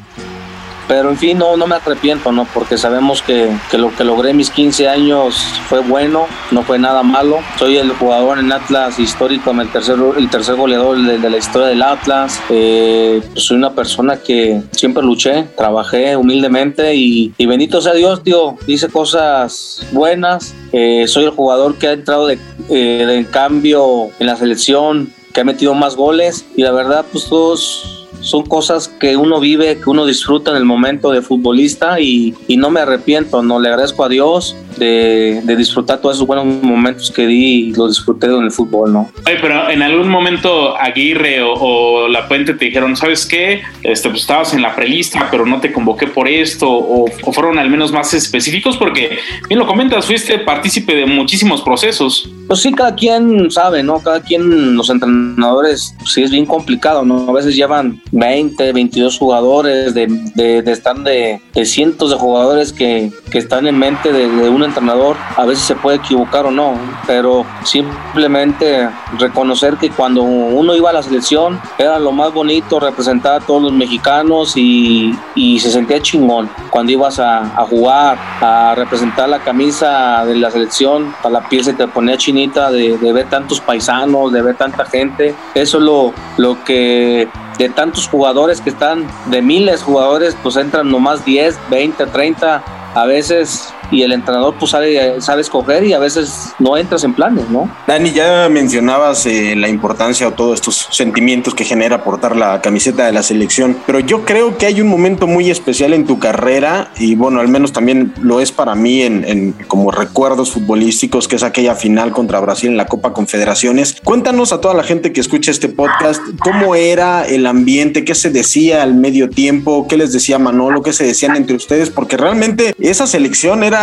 [0.89, 2.47] pero en fin, no, no me arrepiento, ¿no?
[2.51, 5.35] Porque sabemos que, que lo que logré mis 15 años
[5.67, 7.37] fue bueno, no fue nada malo.
[7.59, 11.83] Soy el jugador en Atlas histórico, el tercer, el tercer goleador de, la historia del
[11.83, 12.41] Atlas.
[12.49, 18.23] Eh, pues soy una persona que siempre luché, trabajé humildemente y, y bendito sea Dios,
[18.23, 20.55] tío, hice cosas buenas.
[20.71, 25.41] Eh, soy el jugador que ha entrado de, eh, de cambio en la selección, que
[25.41, 29.89] ha metido más goles y la verdad, pues todos son cosas que uno vive, que
[29.89, 34.03] uno disfruta en el momento de futbolista y, y no me arrepiento, no le agradezco
[34.03, 38.43] a Dios de, de, disfrutar todos esos buenos momentos que di y los disfruté en
[38.43, 39.11] el fútbol, ¿no?
[39.25, 43.61] Oye, pero en algún momento Aguirre o, o, La Puente te dijeron, ¿sabes qué?
[43.83, 47.57] Este, pues estabas en la prelista, pero no te convoqué por esto, o, o fueron
[47.59, 52.29] al menos más específicos, porque bien lo comentas, fuiste partícipe de muchísimos procesos.
[52.47, 53.99] Pues sí, cada quien sabe, ¿no?
[53.99, 57.29] Cada quien, los entrenadores, sí es bien complicado, ¿no?
[57.29, 62.73] A veces llevan 20, 22 jugadores, de, de, de estar de, de, cientos de jugadores
[62.73, 65.15] que, que están en mente de, de, un entrenador.
[65.35, 66.73] A veces se puede equivocar o no,
[67.07, 73.41] pero simplemente reconocer que cuando uno iba a la selección era lo más bonito representar
[73.41, 76.49] a todos los mexicanos y, y se sentía chingón.
[76.69, 81.63] Cuando ibas a, a, jugar, a representar la camisa de la selección, a la piel
[81.63, 85.35] se te ponía chinita de, de ver tantos paisanos, de ver tanta gente.
[85.53, 87.27] Eso es lo, lo que
[87.59, 92.63] de tantos jugadores que están, de miles de jugadores, pues entran nomás 10, 20, 30,
[92.95, 97.13] a veces y el entrenador pues sabe, sabe escoger y a veces no entras en
[97.13, 97.69] planes, ¿no?
[97.87, 103.05] Dani, ya mencionabas eh, la importancia o todos estos sentimientos que genera portar la camiseta
[103.05, 106.91] de la selección, pero yo creo que hay un momento muy especial en tu carrera
[106.97, 111.35] y bueno, al menos también lo es para mí en, en como recuerdos futbolísticos, que
[111.35, 113.97] es aquella final contra Brasil en la Copa Confederaciones.
[114.03, 118.29] Cuéntanos a toda la gente que escucha este podcast cómo era el ambiente, qué se
[118.29, 122.73] decía al medio tiempo, qué les decía Manolo, qué se decían entre ustedes, porque realmente
[122.79, 123.78] esa selección era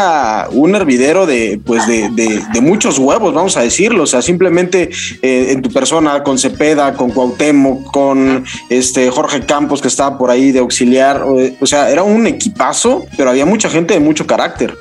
[0.51, 4.05] un hervidero de, pues de, de, muchos huevos, vamos a decirlo.
[4.05, 4.91] O sea, simplemente
[5.23, 10.31] eh, en tu persona, con Cepeda, con Cuauhtémoc, con este Jorge Campos, que estaba por
[10.31, 11.23] ahí de auxiliar.
[11.61, 14.75] O sea, era un equipazo, pero había mucha gente de mucho carácter.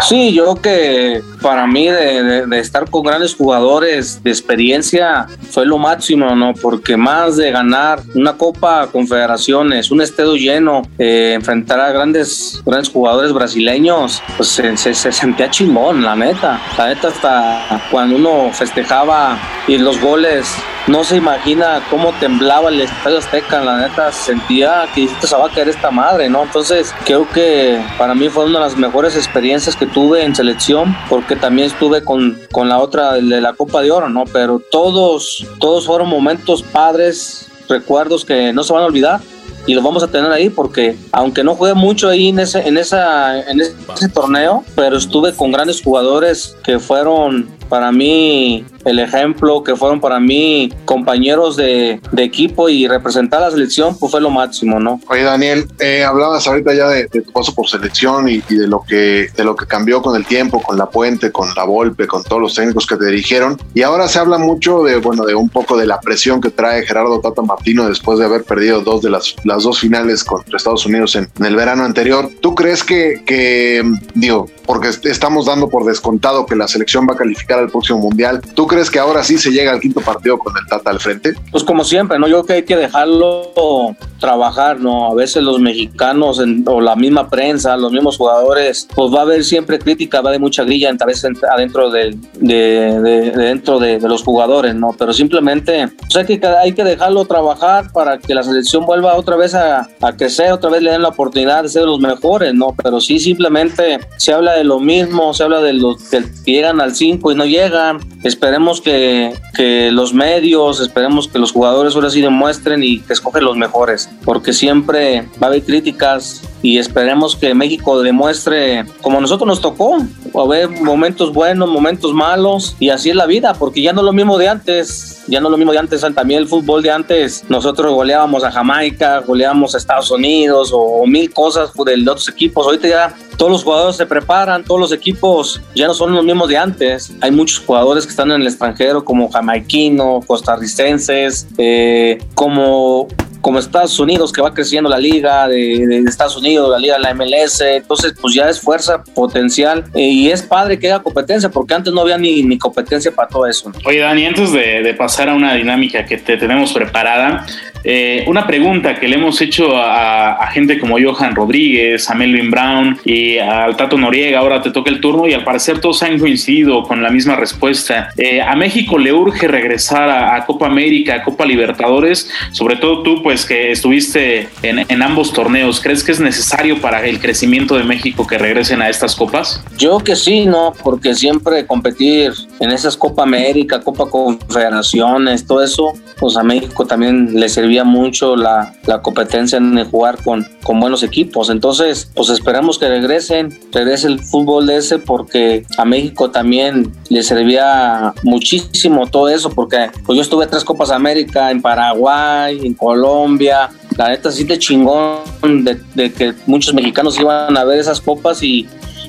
[0.00, 5.78] Sí, yo creo que para mí de, estar con grandes jugadores de experiencia fue lo
[5.78, 6.52] máximo, ¿no?
[6.54, 12.90] Porque más de ganar una Copa Confederaciones, un estadio lleno, eh, enfrentar a grandes, grandes
[12.90, 16.60] jugadores brasileños, pues se, se, se, sentía chingón, la neta.
[16.76, 20.46] La neta hasta cuando uno festejaba y los goles,
[20.86, 25.50] no se imagina cómo temblaba el Estadio Azteca, la neta sentía que se va a
[25.50, 26.42] caer esta madre, ¿no?
[26.42, 30.94] Entonces creo que para mí fue una de las mejores experiencias que tuve en selección,
[31.08, 34.24] porque también estuve con, con la otra de la Copa de Oro, ¿no?
[34.32, 39.20] Pero todos, todos fueron momentos padres, recuerdos que no se van a olvidar
[39.66, 42.76] y los vamos a tener ahí porque aunque no jugué mucho ahí en ese, en
[42.76, 49.62] esa, en ese torneo, pero estuve con grandes jugadores que fueron para mí el ejemplo,
[49.62, 54.20] que fueron para mí compañeros de, de, equipo y representar a la selección, pues fue
[54.20, 55.00] lo máximo, ¿no?
[55.08, 58.66] Oye, Daniel, eh, hablabas ahorita ya de, de, tu paso por selección y, y, de
[58.66, 62.06] lo que de lo que cambió con el tiempo, con la Puente, con la Volpe,
[62.06, 63.58] con todos los técnicos que te dirigieron.
[63.74, 66.86] Y ahora se habla mucho de, bueno, de un poco de la presión que trae
[66.86, 70.86] Gerardo Tata Martino después de haber perdido dos de las, las dos finales contra Estados
[70.86, 72.30] Unidos en, en el verano anterior.
[72.40, 73.82] ¿Tú crees que, que,
[74.14, 78.40] digo, porque estamos dando por descontado que la selección va a calificar al próximo mundial,
[78.54, 81.34] ¿tú crees que ahora sí se llega al quinto partido con el Tata al frente?
[81.52, 82.26] Pues como siempre, ¿no?
[82.26, 85.12] Yo creo que hay que dejarlo trabajar, ¿no?
[85.12, 89.22] A veces los mexicanos en, o la misma prensa, los mismos jugadores, pues va a
[89.22, 93.30] haber siempre crítica, va a haber mucha grilla a veces adentro de, de, de, de
[93.32, 94.94] dentro de, de, los jugadores, ¿no?
[94.98, 99.36] Pero simplemente pues hay, que, hay que dejarlo trabajar para que la selección vuelva otra
[99.36, 102.74] vez a, a crecer, otra vez le den la oportunidad de ser los mejores, ¿no?
[102.82, 106.94] Pero sí simplemente se habla de lo mismo, se habla de los que llegan al
[106.94, 108.00] 5 y no llegan.
[108.24, 113.44] Esperemos que, que, los medios, esperemos que los jugadores ahora sí demuestren y que escogen
[113.44, 119.20] los mejores, porque siempre va a haber críticas y esperemos que México demuestre como a
[119.20, 123.82] nosotros nos tocó, a haber momentos buenos, momentos malos y así es la vida, porque
[123.82, 126.40] ya no es lo mismo de antes, ya no es lo mismo de antes, también
[126.40, 131.30] el fútbol de antes, nosotros goleábamos a Jamaica, goleábamos a Estados Unidos o, o mil
[131.34, 135.86] cosas de otros equipos, ahorita ya todos los jugadores se preparan, todos los equipos ya
[135.86, 137.12] no son los mismos de antes.
[137.20, 143.08] Hay muchos jugadores que están en el extranjero, como jamaiquinos, costarricenses, eh, como
[143.44, 147.02] como Estados Unidos, que va creciendo la liga de, de, Estados Unidos, la liga de
[147.02, 151.50] la MLS, entonces pues ya es fuerza potencial eh, y es padre que haya competencia,
[151.50, 153.70] porque antes no había ni, ni competencia para todo eso.
[153.84, 157.44] Oye, Dani, antes de, de, pasar a una dinámica que te tenemos preparada,
[157.86, 162.50] eh, una pregunta que le hemos hecho a, a gente como Johan Rodríguez, a Melvin
[162.50, 166.18] Brown y al Tato Noriega, ahora te toca el turno y al parecer todos han
[166.18, 168.08] coincidido con la misma respuesta.
[168.16, 173.02] Eh, a México le urge regresar a, a Copa América, a Copa Libertadores, sobre todo
[173.02, 177.76] tú pues que estuviste en, en ambos torneos, ¿crees que es necesario para el crecimiento
[177.76, 179.62] de México que regresen a estas copas?
[179.78, 180.74] Yo que sí, ¿no?
[180.82, 187.40] Porque siempre competir en esas Copa América, Copa Confederaciones, todo eso, pues a México también
[187.40, 191.50] le servía mucho la, la competencia en jugar con, con buenos equipos.
[191.50, 198.12] Entonces, pues esperamos que regresen, regrese el fútbol ese porque a México también le servía
[198.24, 204.08] muchísimo todo eso, porque pues yo estuve tres Copas América en Paraguay, en Colombia, la
[204.08, 208.66] neta sí de chingón de, de que muchos mexicanos iban a ver esas copas y,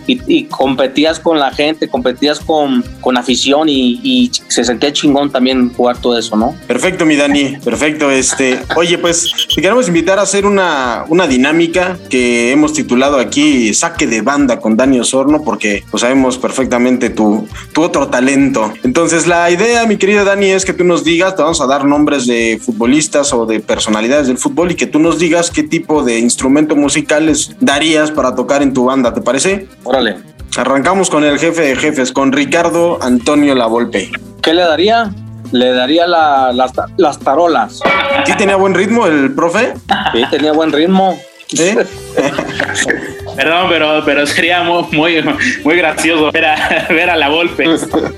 [0.08, 5.74] y, competías con la gente, competías con, con afición y, y se sentía chingón también
[5.74, 6.56] jugar todo eso, ¿no?
[6.68, 8.12] Perfecto, mi Dani, perfecto.
[8.12, 13.74] Este, oye, pues te queremos invitar a hacer una, una dinámica que hemos titulado aquí
[13.74, 18.74] Saque de banda con Dani Osorno, porque pues, sabemos perfectamente tu, tu otro talento.
[18.84, 21.86] Entonces, la idea, mi querido Dani, es que tú nos digas, te vamos a dar
[21.86, 26.04] nombres de futbolistas o de personalidades del fútbol y que tú nos digas qué tipo
[26.04, 29.68] de instrumento musical les darías para tocar en tu banda, ¿te parece?
[29.96, 30.18] Órale.
[30.58, 34.12] Arrancamos con el jefe de jefes, con Ricardo Antonio Lavolpe.
[34.42, 35.10] ¿Qué le daría?
[35.54, 37.80] Le daría la- las, ta- las tarolas.
[38.26, 39.74] ¿Sí tenía buen ritmo el profe?
[40.14, 41.18] Sí, tenía buen ritmo.
[41.58, 41.86] ¿Eh?
[43.36, 45.24] Perdón, pero, pero sería muy, muy,
[45.64, 47.66] muy gracioso ver a, ver a la Volpe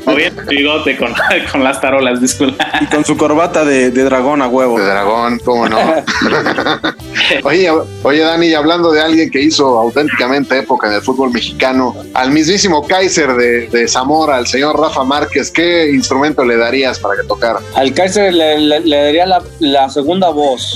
[0.06, 1.14] moviendo su bigote con,
[1.52, 2.68] con las tarolas, disculpa.
[2.82, 4.80] Y con su corbata de, de dragón a huevo.
[4.80, 5.78] De dragón, cómo no.
[7.44, 7.70] oye,
[8.04, 12.86] oye, Dani, hablando de alguien que hizo auténticamente época en el fútbol mexicano, al mismísimo
[12.86, 17.60] Kaiser de, de Zamora, al señor Rafa Márquez, ¿qué instrumento le darías para que tocara?
[17.76, 20.76] Al Kaiser le, le- le daría la, la segunda voz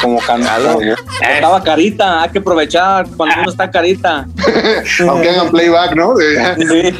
[0.00, 0.78] como cantado.
[1.34, 3.81] Estaba carita, hay que aprovechar cuando uno está carita.
[5.08, 6.14] Aunque hagan playback, ¿no?
[6.16, 6.94] Sí.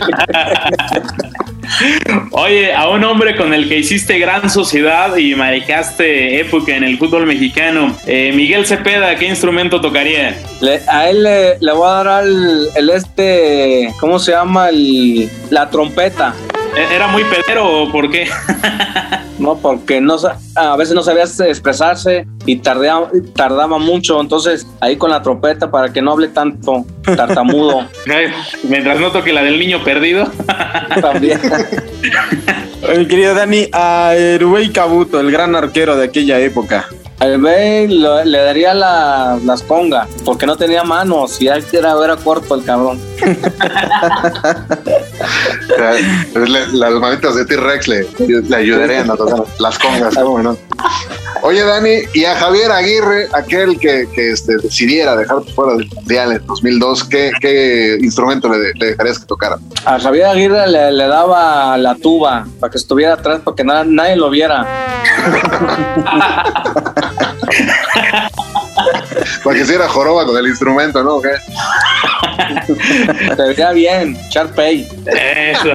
[2.33, 6.99] Oye, a un hombre con el que hiciste gran sociedad y marcaste época en el
[6.99, 10.37] fútbol mexicano, eh, Miguel Cepeda, ¿qué instrumento tocaría?
[10.61, 14.69] Le- a él le, le voy a dar al el este, ¿cómo se llama?
[14.69, 16.35] El, la trompeta.
[16.77, 18.29] ¿E- ¿Era muy pedero o por qué?
[19.39, 20.17] No, porque no,
[20.55, 24.21] a veces no sabía expresarse y tardaba, tardaba mucho.
[24.21, 26.85] Entonces, ahí con la trompeta para que no hable tanto
[27.17, 27.89] tartamudo
[28.63, 30.31] Mientras no toque la del niño perdido.
[31.01, 31.41] también.
[32.97, 36.87] Mi querido Dani, a Erubey Cabuto, el gran arquero de aquella época.
[37.39, 42.17] Bey lo- le daría la- las congas porque no tenía manos y ahí era, era
[42.17, 43.01] corto el cabrón.
[46.35, 48.07] Le- las manitas de T-Rex le,
[48.49, 50.15] le ayudarían a tocar las congas.
[50.15, 50.57] ¿cómo no?
[51.41, 56.33] Oye, Dani, y a Javier Aguirre, aquel que, que, este, decidiera dejar fuera del Mundial
[56.33, 59.59] en 2002, ¿qué, qué instrumento le, le dejarías que tocara?
[59.85, 63.85] A Javier Aguirre le, le daba la tuba para que estuviera atrás para que na-
[63.85, 64.67] nadie lo viera.
[69.43, 71.21] Para que hiciera joroba con el instrumento, ¿no?
[71.21, 71.31] ¿Qué?
[73.37, 74.87] Se veía bien, Sharpay.
[75.07, 75.73] Eso.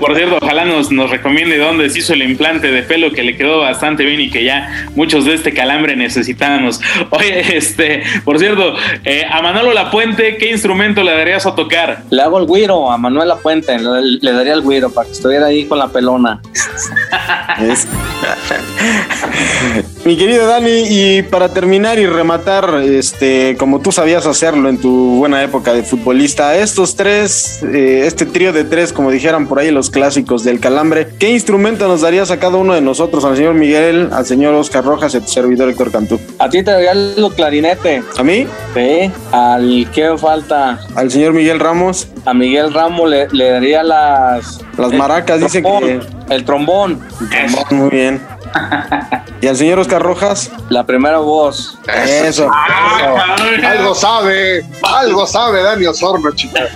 [0.00, 3.36] Por cierto, ojalá nos, nos recomiende dónde se hizo el implante de pelo que le
[3.36, 6.80] quedó bastante bien y que ya muchos de este calambre necesitábamos.
[7.10, 12.02] Oye, este, por cierto, eh, a Manolo Lapuente, ¿qué instrumento le darías a tocar?
[12.10, 15.46] Le hago el güiro a Manuela Puente, le, le daría el güiro para que estuviera
[15.46, 16.40] ahí con la pelona.
[20.04, 25.16] Mi querido Dani, y para terminar y rematar, este, como tú sabías hacerlo en tu
[25.16, 29.72] buena época de futbolista, estos tres, eh, este trío de tres, como dijeran por ahí
[29.72, 33.54] los clásicos del calambre, ¿qué instrumento nos darías a cada uno de nosotros, al señor
[33.54, 36.20] Miguel, al señor Oscar Rojas y a tu servidor Héctor Cantú?
[36.38, 38.04] A ti te daría los clarinete.
[38.16, 39.10] A mí, Sí.
[39.32, 44.60] Al que falta, al señor Miguel Ramos, a Miguel Ramos le, le daría las.
[44.76, 45.68] las el maracas, dice que...
[45.68, 47.00] trombón, El trombón,
[47.72, 48.37] Muy bien.
[49.40, 50.50] ¿Y al señor Oscar Rojas?
[50.68, 51.78] la primera voz.
[51.86, 52.50] Eso.
[53.64, 56.68] Algo sabe, algo sabe Dani Osorno, chica.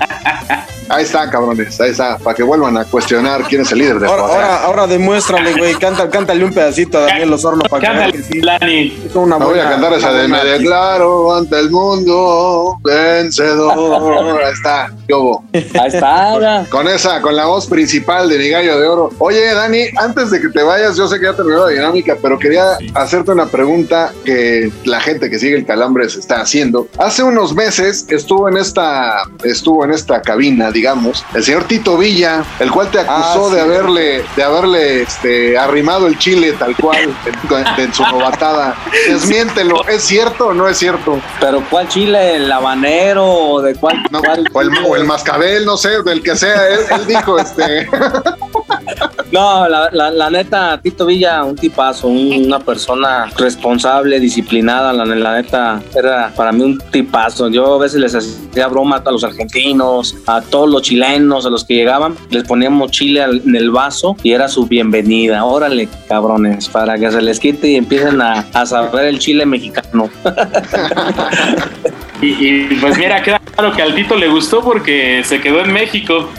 [0.89, 4.07] Ahí está, cabrones, ahí está, para que vuelvan a cuestionar quién es el líder de
[4.07, 5.75] Ahora, ahora, ahora demuéstrale, güey.
[5.75, 8.41] Canta, cántale un pedacito a Daniel Osorno para que vea Cántale, que sí.
[8.41, 9.03] Lani.
[9.07, 14.43] Es una Me voy a cantar esa de Me declaro ante el mundo vencedor.
[14.43, 15.45] Ahí está, ¿qué hubo?
[15.53, 16.31] Ahí está.
[16.31, 16.67] ahora.
[16.69, 19.11] Con esa, con la voz principal de mi gallo de oro.
[19.19, 22.39] Oye, Dani, antes de que te vayas, yo sé que ya terminó la dinámica, pero
[22.39, 26.89] quería hacerte una pregunta que la gente que sigue el calambre se está haciendo.
[26.99, 32.45] Hace unos meses estuvo en esta, estuvo en esta cabina, digamos, el señor Tito Villa,
[32.59, 33.55] el cual te acusó Ah, sí.
[33.55, 38.75] de haberle, de haberle este, arrimado el chile tal cual en, en su novatada.
[39.09, 41.21] Desmiéntelo, ¿es cierto o no es cierto?
[41.41, 42.37] Pero ¿cuál chile?
[42.37, 44.03] ¿El habanero o de cuál?
[44.11, 47.39] No, cuál o, el, o el mascabel, no sé, del que sea, él, él dijo,
[47.39, 47.87] este,
[49.33, 55.07] No, la, la, la neta, Tito Villa, un tipazo, un- una persona responsable, disciplinada, la,
[55.07, 57.49] la neta, era para mí un tipazo.
[57.49, 61.65] Yo a veces les hacía broma a los argentinos, a todos los chilenos, a los
[61.65, 65.45] que llegaban, les poníamos chile al- en el vaso y era su bienvenida.
[65.47, 70.11] Órale, cabrones, para que se les quite y empiecen a, a saber el chile mexicano.
[72.23, 75.73] Y, y, pues mira, queda claro que al Tito le gustó porque se quedó en
[75.73, 76.29] México.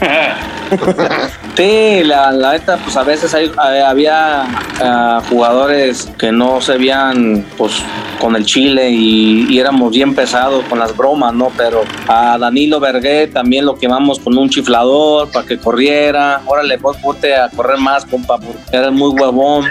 [1.56, 4.42] Sí, la, la neta, pues a veces hay- eh, había
[4.82, 7.80] ah, jugadores que no se veían pues
[8.18, 11.52] con el Chile y, y éramos bien pesados con las bromas, ¿no?
[11.56, 16.40] Pero a Danilo Bergué también lo quemamos con un chiflador para que corriera.
[16.46, 19.66] Órale, pues ponte a correr más, compa, porque eres muy huevón.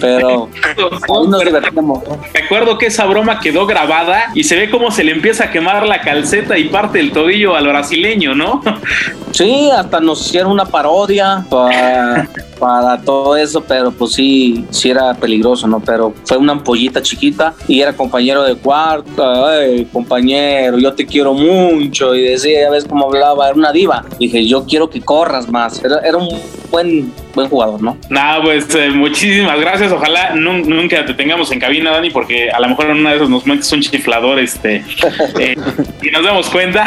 [0.00, 0.48] Pero
[0.84, 2.06] ahí nos divertimos.
[2.08, 2.20] ¿no?
[2.32, 5.86] Recuerdo que esa broma quedó grabada y se ve cómo se le empieza a quemar
[5.86, 8.60] la calceta y parte del tobillo al brasileño, ¿no?
[9.30, 12.28] Sí, hasta nos hicieron una parodia para,
[12.64, 15.80] para todo eso, pero pues sí, sí era peligroso, ¿no?
[15.80, 21.34] Pero fue una ampollita chiquita y era compañero de cuarto, ay, compañero, yo te quiero
[21.34, 22.14] mucho.
[22.14, 24.02] Y decía, ya ves cómo hablaba, era una diva.
[24.18, 25.84] Dije, yo quiero que corras más.
[25.84, 26.26] Era, era un
[26.70, 27.98] buen, buen jugador, ¿no?
[28.08, 29.92] Nada, pues eh, muchísimas gracias.
[29.92, 33.16] Ojalá nun- nunca te tengamos en cabina, Dani, porque a lo mejor en una de
[33.16, 34.76] esas nos metes un chiflador este,
[35.38, 35.54] eh,
[36.02, 36.86] y nos damos cuenta.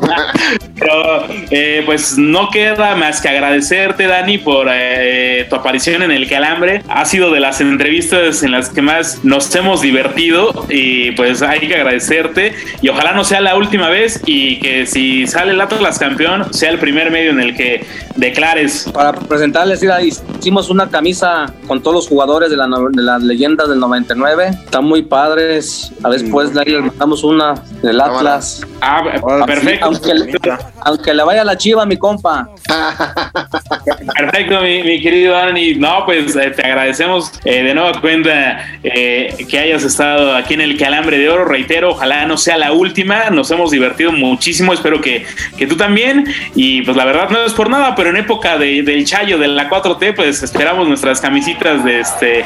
[0.79, 6.27] Pero eh, pues no queda más que agradecerte, Dani, por eh, tu aparición en el
[6.27, 6.81] Calambre.
[6.87, 11.59] Ha sido de las entrevistas en las que más nos hemos divertido y pues hay
[11.59, 12.53] que agradecerte.
[12.81, 16.71] Y ojalá no sea la última vez y que si sale el Atlas campeón sea
[16.71, 17.85] el primer medio en el que
[18.15, 23.23] declares Para presentarles, mira, hicimos una camisa con todos los jugadores de, la, de las
[23.23, 24.49] leyendas del 99.
[24.49, 25.91] Están muy padres.
[26.03, 28.61] A ver, después de ahí les mandamos una del Atlas.
[28.81, 29.03] Ah,
[29.45, 29.91] perfecto.
[30.03, 30.39] Aunque le,
[30.81, 32.47] aunque le vaya la chiva, mi compa.
[34.17, 35.75] Perfecto, mi, mi querido Dani.
[35.75, 40.61] No, pues eh, te agradecemos eh, de nueva cuenta eh, que hayas estado aquí en
[40.61, 41.45] el Calambre de Oro.
[41.45, 43.29] Reitero, ojalá no sea la última.
[43.29, 44.73] Nos hemos divertido muchísimo.
[44.73, 45.25] Espero que,
[45.57, 46.25] que tú también.
[46.55, 49.47] Y pues la verdad no es por nada, pero en época de- del Chayo, de
[49.47, 52.45] la 4T, pues esperamos nuestras camisitas de este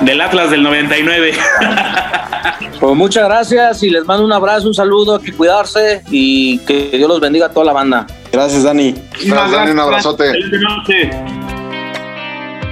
[0.00, 1.32] del Atlas del 99.
[2.80, 7.08] Pues muchas gracias y les mando un abrazo, un saludo, que cuidarse y que Dios
[7.08, 8.06] los bendiga a toda la banda.
[8.32, 8.94] Gracias, Dani.
[9.24, 10.32] Gracias, Dani, un abrazote.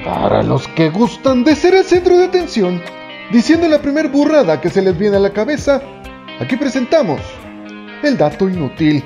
[0.04, 2.82] Para los que gustan de ser el centro de atención,
[3.32, 5.80] diciendo la primer burrada que se les viene a la cabeza,
[6.40, 7.20] aquí presentamos
[8.02, 9.02] el dato inútil.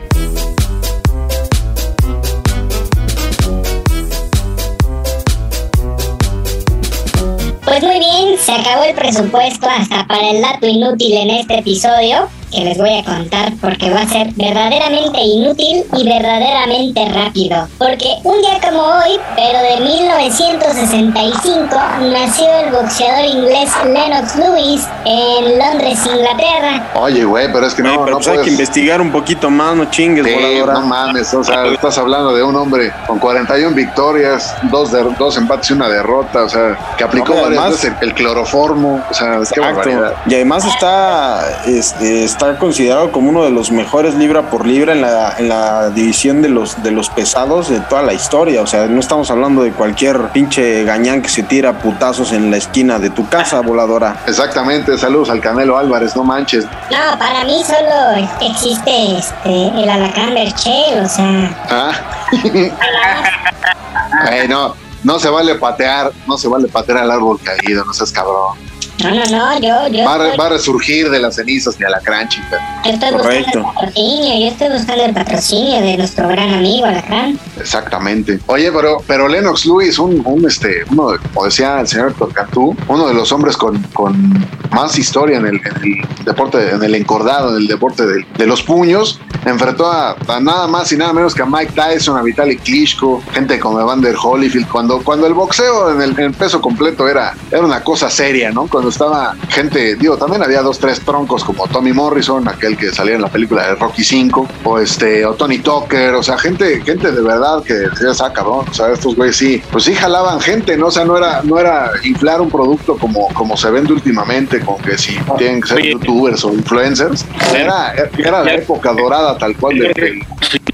[7.65, 12.29] Pues muy bien, se acabó el presupuesto hasta para el dato inútil en este episodio,
[12.51, 17.69] que les voy a contar porque va a ser verdaderamente inútil y verdaderamente rápido.
[17.79, 21.77] Porque un día como hoy, pero de 1965,
[22.13, 26.89] nació el boxeador inglés Lennox Lewis en Londres, Inglaterra.
[26.95, 28.45] Oye, güey, pero es que no, pero no pues hay puedes...
[28.47, 30.73] que investigar un poquito más, no chingues, Sí, voladora.
[30.75, 35.37] no mames, o sea, estás hablando de un hombre con 41 victorias, dos, de, dos
[35.37, 39.03] empates y una derrota, o sea, que aplicó No, varias además- veces el, el cloroformo,
[39.11, 40.09] o sea, qué barbaridad.
[40.09, 40.31] Exacto.
[40.31, 45.01] Y además está, este, está considerado como uno de los mejores libra por libra en
[45.01, 48.63] la, en la división de los, de los pesados de toda la historia.
[48.63, 52.59] O sea, no estamos hablando de cualquier pinche gañán que se tira putazos en la
[52.59, 54.23] esquina de tu casa, voladora.
[54.29, 56.65] Exactamente, saludos al Canelo Álvarez, no manches.
[56.65, 61.59] No, para mí solo existe este, el alacrán Berchel, o sea...
[61.69, 61.93] Ah.
[64.49, 68.57] No, no se vale patear, no se vale patear al árbol caído, no seas cabrón.
[69.03, 71.91] No, no, no, yo, yo, Va, a va a resurgir de las cenizas ni a
[71.91, 72.83] la chica.
[72.85, 73.63] yo estoy Correcto.
[73.63, 77.39] buscando el patrocinio, yo estoy buscando el patrocinio de nuestro gran amigo Alacrán.
[77.59, 78.41] Exactamente.
[78.47, 82.77] Oye, pero, pero Lennox Lewis, un, un, este, uno, de- como decía el señor Cantú,
[82.89, 86.95] uno de los hombres con, con más historia en el, en el deporte, en el
[86.95, 91.13] encordado, en el deporte de, de los puños, enfrentó a, a nada más y nada
[91.13, 95.35] menos que a Mike Tyson, a Vitaly Klitschko, gente como Evander Holyfield, cuando, cuando el
[95.35, 98.67] boxeo en el, en peso completo era, era una cosa seria, ¿no?
[98.67, 102.91] Cuando cuando estaba gente, digo, también había dos, tres troncos como Tommy Morrison, aquel que
[102.91, 106.81] salía en la película de Rocky 5, o este, o Tony Tucker, o sea, gente,
[106.83, 110.41] gente de verdad que decías, ah, cabrón, o sea, estos güeyes sí, pues sí jalaban
[110.41, 110.87] gente, ¿no?
[110.87, 114.79] O sea, no era, no era inflar un producto como, como se vende últimamente, con
[114.79, 115.93] que si tienen que ser Oye.
[115.93, 120.19] youtubers o influencers, era, era la época dorada tal cual del-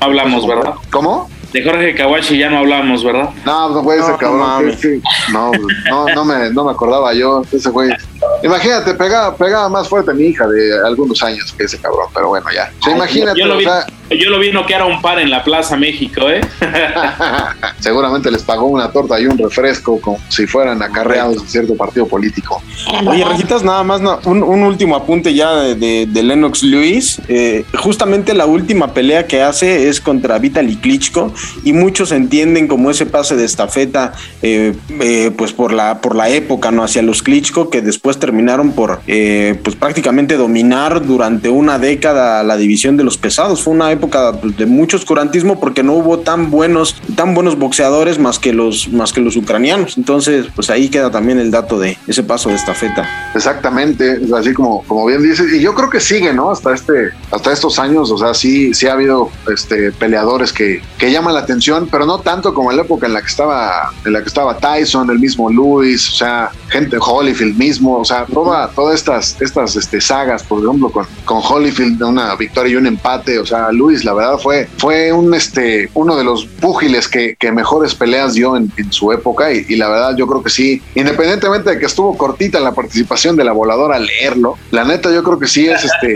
[0.01, 0.75] No hablamos, ¿verdad?
[0.91, 1.29] ¿Cómo?
[1.55, 3.31] De Jorge Kawashi ya no hablamos, ¿verdad?
[3.47, 4.71] No, no puede No, ser no cabrón.
[4.73, 5.01] que- que-
[5.33, 5.53] no,
[5.89, 7.43] no, no me, no me acordaba yo.
[7.53, 7.91] Ese güey.
[8.43, 12.47] Imagínate, pegaba, pegaba más fuerte mi hija de algunos años que ese cabrón, pero bueno,
[12.53, 12.71] ya.
[12.81, 15.19] O sea, imagínate, Yo lo o vi, sea, yo lo vi noquear a un par
[15.21, 16.41] en la Plaza México, ¿eh?
[17.81, 22.07] seguramente les pagó una torta y un refresco como si fueran acarreados de cierto partido
[22.07, 22.63] político.
[23.07, 23.25] Oye.
[23.25, 27.21] Rajitas, nada más no, un, un último apunte ya de, de- de Lennox Lewis.
[27.29, 31.33] Eh, justamente la última pelea que hace es contra Vitaly Klitschko
[31.65, 36.29] y muchos entienden como ese pase de estafeta, eh, eh, pues por la por la
[36.29, 41.79] época, no hacia los Klitschko que después terminaron por, eh, pues prácticamente dominar durante una
[41.79, 43.63] década la división de los pesados.
[43.63, 48.19] Fue una época pues, de mucho oscurantismo porque no hubo tan buenos tan buenos boxeadores
[48.19, 49.97] más que los más que los ucranianos.
[49.97, 53.09] Entonces, pues ahí queda también el dato de ese paso de estafeta.
[53.35, 56.51] Exactamente, así como, como bien dices, y yo creo que sigue, ¿no?
[56.51, 61.11] Hasta este, hasta estos años, o sea, sí, sí ha habido este peleadores que, que
[61.11, 64.13] llaman la atención, pero no tanto como en la época en la que estaba, en
[64.13, 68.69] la que estaba Tyson, el mismo Lewis, o sea, gente Holyfield mismo, o sea, toda,
[68.71, 73.39] todas estas, estas este, sagas, por ejemplo, con, con Holyfield, una victoria y un empate,
[73.39, 77.53] o sea, Lewis, la verdad, fue, fue un este, uno de los púgiles que, que
[77.53, 80.83] mejores peleas dio en, en su época, y, y la verdad, yo creo que sí,
[80.97, 85.39] independientemente de que estuvo cortita la participación de la voladora leerlo, la neta, yo creo
[85.39, 86.13] que sí es este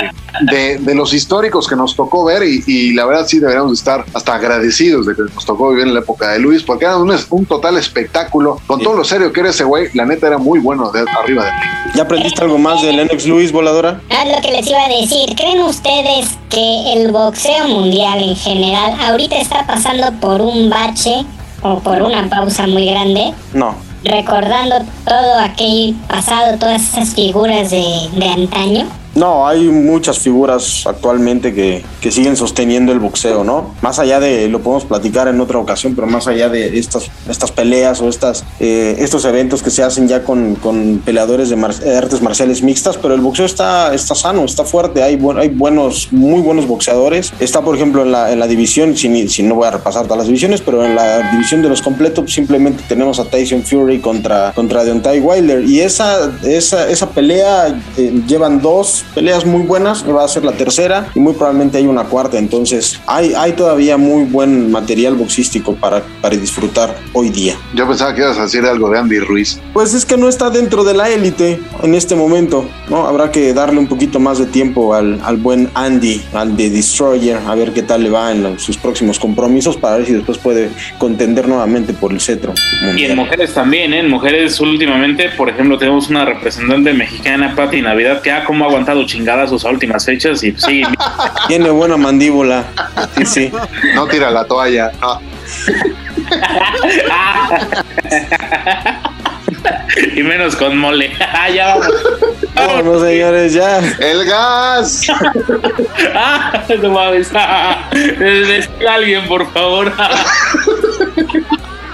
[0.51, 4.05] de, de los históricos que nos tocó ver, y, y la verdad, sí deberíamos estar
[4.13, 7.15] hasta agradecidos de que nos tocó vivir en la época de Luis, porque era un,
[7.31, 10.48] un total espectáculo, con todo lo serio que era ese güey, la neta era muy
[10.57, 11.59] bueno de arriba de mí.
[11.95, 14.01] ¿Ya aprendiste algo más de Lennox Lewis, voladora?
[14.11, 18.95] Ah, lo que les iba a decir, ¿creen ustedes que el boxeo mundial en general
[19.01, 21.25] ahorita está pasando por un bache
[21.63, 23.35] o por una pausa muy grande?
[23.53, 23.75] No.
[24.05, 28.87] Recordando todo aquel pasado, todas esas figuras de, de antaño.
[29.19, 33.75] No, hay muchas figuras actualmente que, que siguen sosteniendo el boxeo, ¿no?
[33.83, 37.51] Más allá de, lo podemos platicar en otra ocasión, pero más allá de estas, estas
[37.51, 41.97] peleas o estas, eh, estos eventos que se hacen ya con, con peleadores de, de
[41.97, 46.41] artes marciales mixtas, pero el boxeo está, está sano, está fuerte, hay, hay buenos, muy
[46.41, 47.33] buenos boxeadores.
[47.41, 50.19] Está, por ejemplo, en la, en la división, si, si no voy a repasar todas
[50.19, 54.53] las divisiones, pero en la división de los completos simplemente tenemos a Tyson Fury contra,
[54.53, 60.25] contra Deontay Wilder y esa, esa, esa pelea eh, llevan dos peleas muy buenas, va
[60.25, 64.25] a ser la tercera y muy probablemente hay una cuarta, entonces hay, hay todavía muy
[64.25, 67.57] buen material boxístico para, para disfrutar hoy día.
[67.75, 69.61] Yo pensaba que ibas a decir algo de Andy Ruiz.
[69.73, 73.07] Pues es que no está dentro de la élite en este momento, ¿no?
[73.07, 77.39] Habrá que darle un poquito más de tiempo al, al buen Andy, al de Destroyer,
[77.47, 80.39] a ver qué tal le va en los- sus próximos compromisos para ver si después
[80.39, 82.53] puede contender nuevamente por el cetro.
[82.97, 84.01] Y en mujeres también, ¿eh?
[84.01, 88.69] En mujeres últimamente, por ejemplo, tenemos una representante mexicana, Patti Navidad, que ha como ha
[88.99, 90.87] aguantado chingadas sus últimas fechas y sigue.
[91.49, 92.65] Tiene buena mandíbula.
[93.17, 93.53] Sí, sí.
[93.95, 94.93] No tira la toalla.
[95.01, 95.21] No.
[100.17, 101.11] y menos con mole.
[101.21, 101.95] Ah, ya vamos.
[102.55, 103.79] Vámonos, señores, ya.
[104.01, 105.03] ¡El gas!
[106.15, 107.31] Ah, no mames.
[108.19, 109.93] Decía alguien, por favor.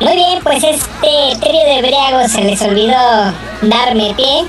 [0.01, 3.33] Muy bien, pues este trío de briagos se les olvidó
[3.63, 4.45] darme pie.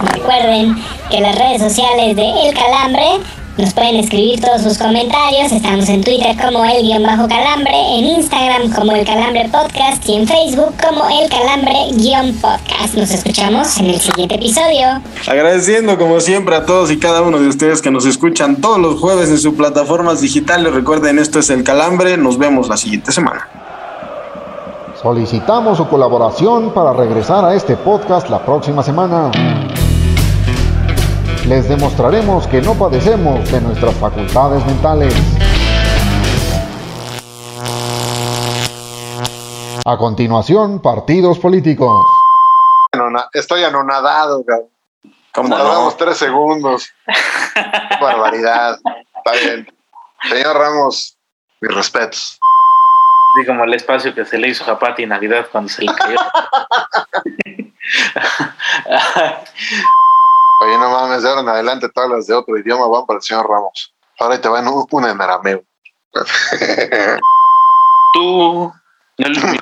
[0.00, 0.76] Recuerden
[1.10, 3.20] que las redes sociales de El Calambre
[3.56, 5.50] nos pueden escribir todos sus comentarios.
[5.50, 10.16] Estamos en Twitter como El Guión Bajo Calambre, en Instagram como El Calambre Podcast y
[10.16, 12.94] en Facebook como El Calambre Guión Podcast.
[12.94, 15.00] Nos escuchamos en el siguiente episodio.
[15.26, 19.00] Agradeciendo como siempre a todos y cada uno de ustedes que nos escuchan todos los
[19.00, 20.74] jueves en sus plataformas digitales.
[20.74, 22.18] Recuerden, esto es El Calambre.
[22.18, 23.48] Nos vemos la siguiente semana.
[25.00, 29.30] Solicitamos su colaboración para regresar a este podcast la próxima semana.
[31.48, 35.14] Les demostraremos que no padecemos de nuestras facultades mentales.
[39.84, 42.04] A continuación, partidos políticos.
[43.32, 44.70] Estoy anonadado, cabrón.
[45.32, 45.96] ¿Cómo Tardamos no?
[45.96, 46.88] tres segundos.
[47.06, 47.14] Qué
[48.00, 48.80] barbaridad.
[49.16, 49.72] Está bien.
[50.28, 51.16] Señor Ramos,
[51.60, 52.40] mis respetos.
[53.36, 56.16] Así como el espacio que se le hizo a Patti Navidad cuando se le cayó.
[60.60, 63.22] Oye, no mames, de ahora en adelante todas las de otro idioma van para el
[63.22, 63.92] señor Ramos.
[64.18, 65.62] Ahora te van un- una en arameo.
[68.14, 68.72] Tú.
[69.18, 69.34] el-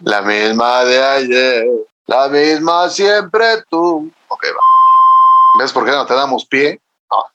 [0.00, 1.64] La misma de ayer,
[2.06, 4.08] la misma siempre tú.
[4.28, 4.60] Ok, va.
[5.58, 6.80] ¿Ves por qué no te damos pie?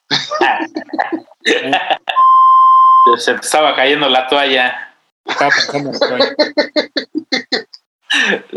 [3.17, 4.95] Se te estaba cayendo la toalla.
[5.25, 6.25] Estaba pensando en el sueño.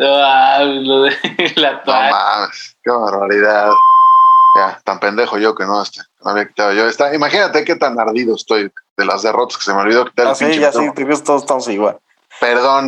[0.01, 1.17] Ah, lo de
[1.57, 2.11] la No toalla.
[2.11, 3.71] mames, qué barbaridad.
[4.55, 6.87] Ya, tan pendejo yo que no, este, no había quitado yo.
[6.87, 10.33] Está, imagínate qué tan ardido estoy de las derrotas que se me olvidó quitar el
[10.33, 10.91] Así, pinche ya sí,
[11.25, 11.99] todos estamos igual.
[12.39, 12.87] Perdón.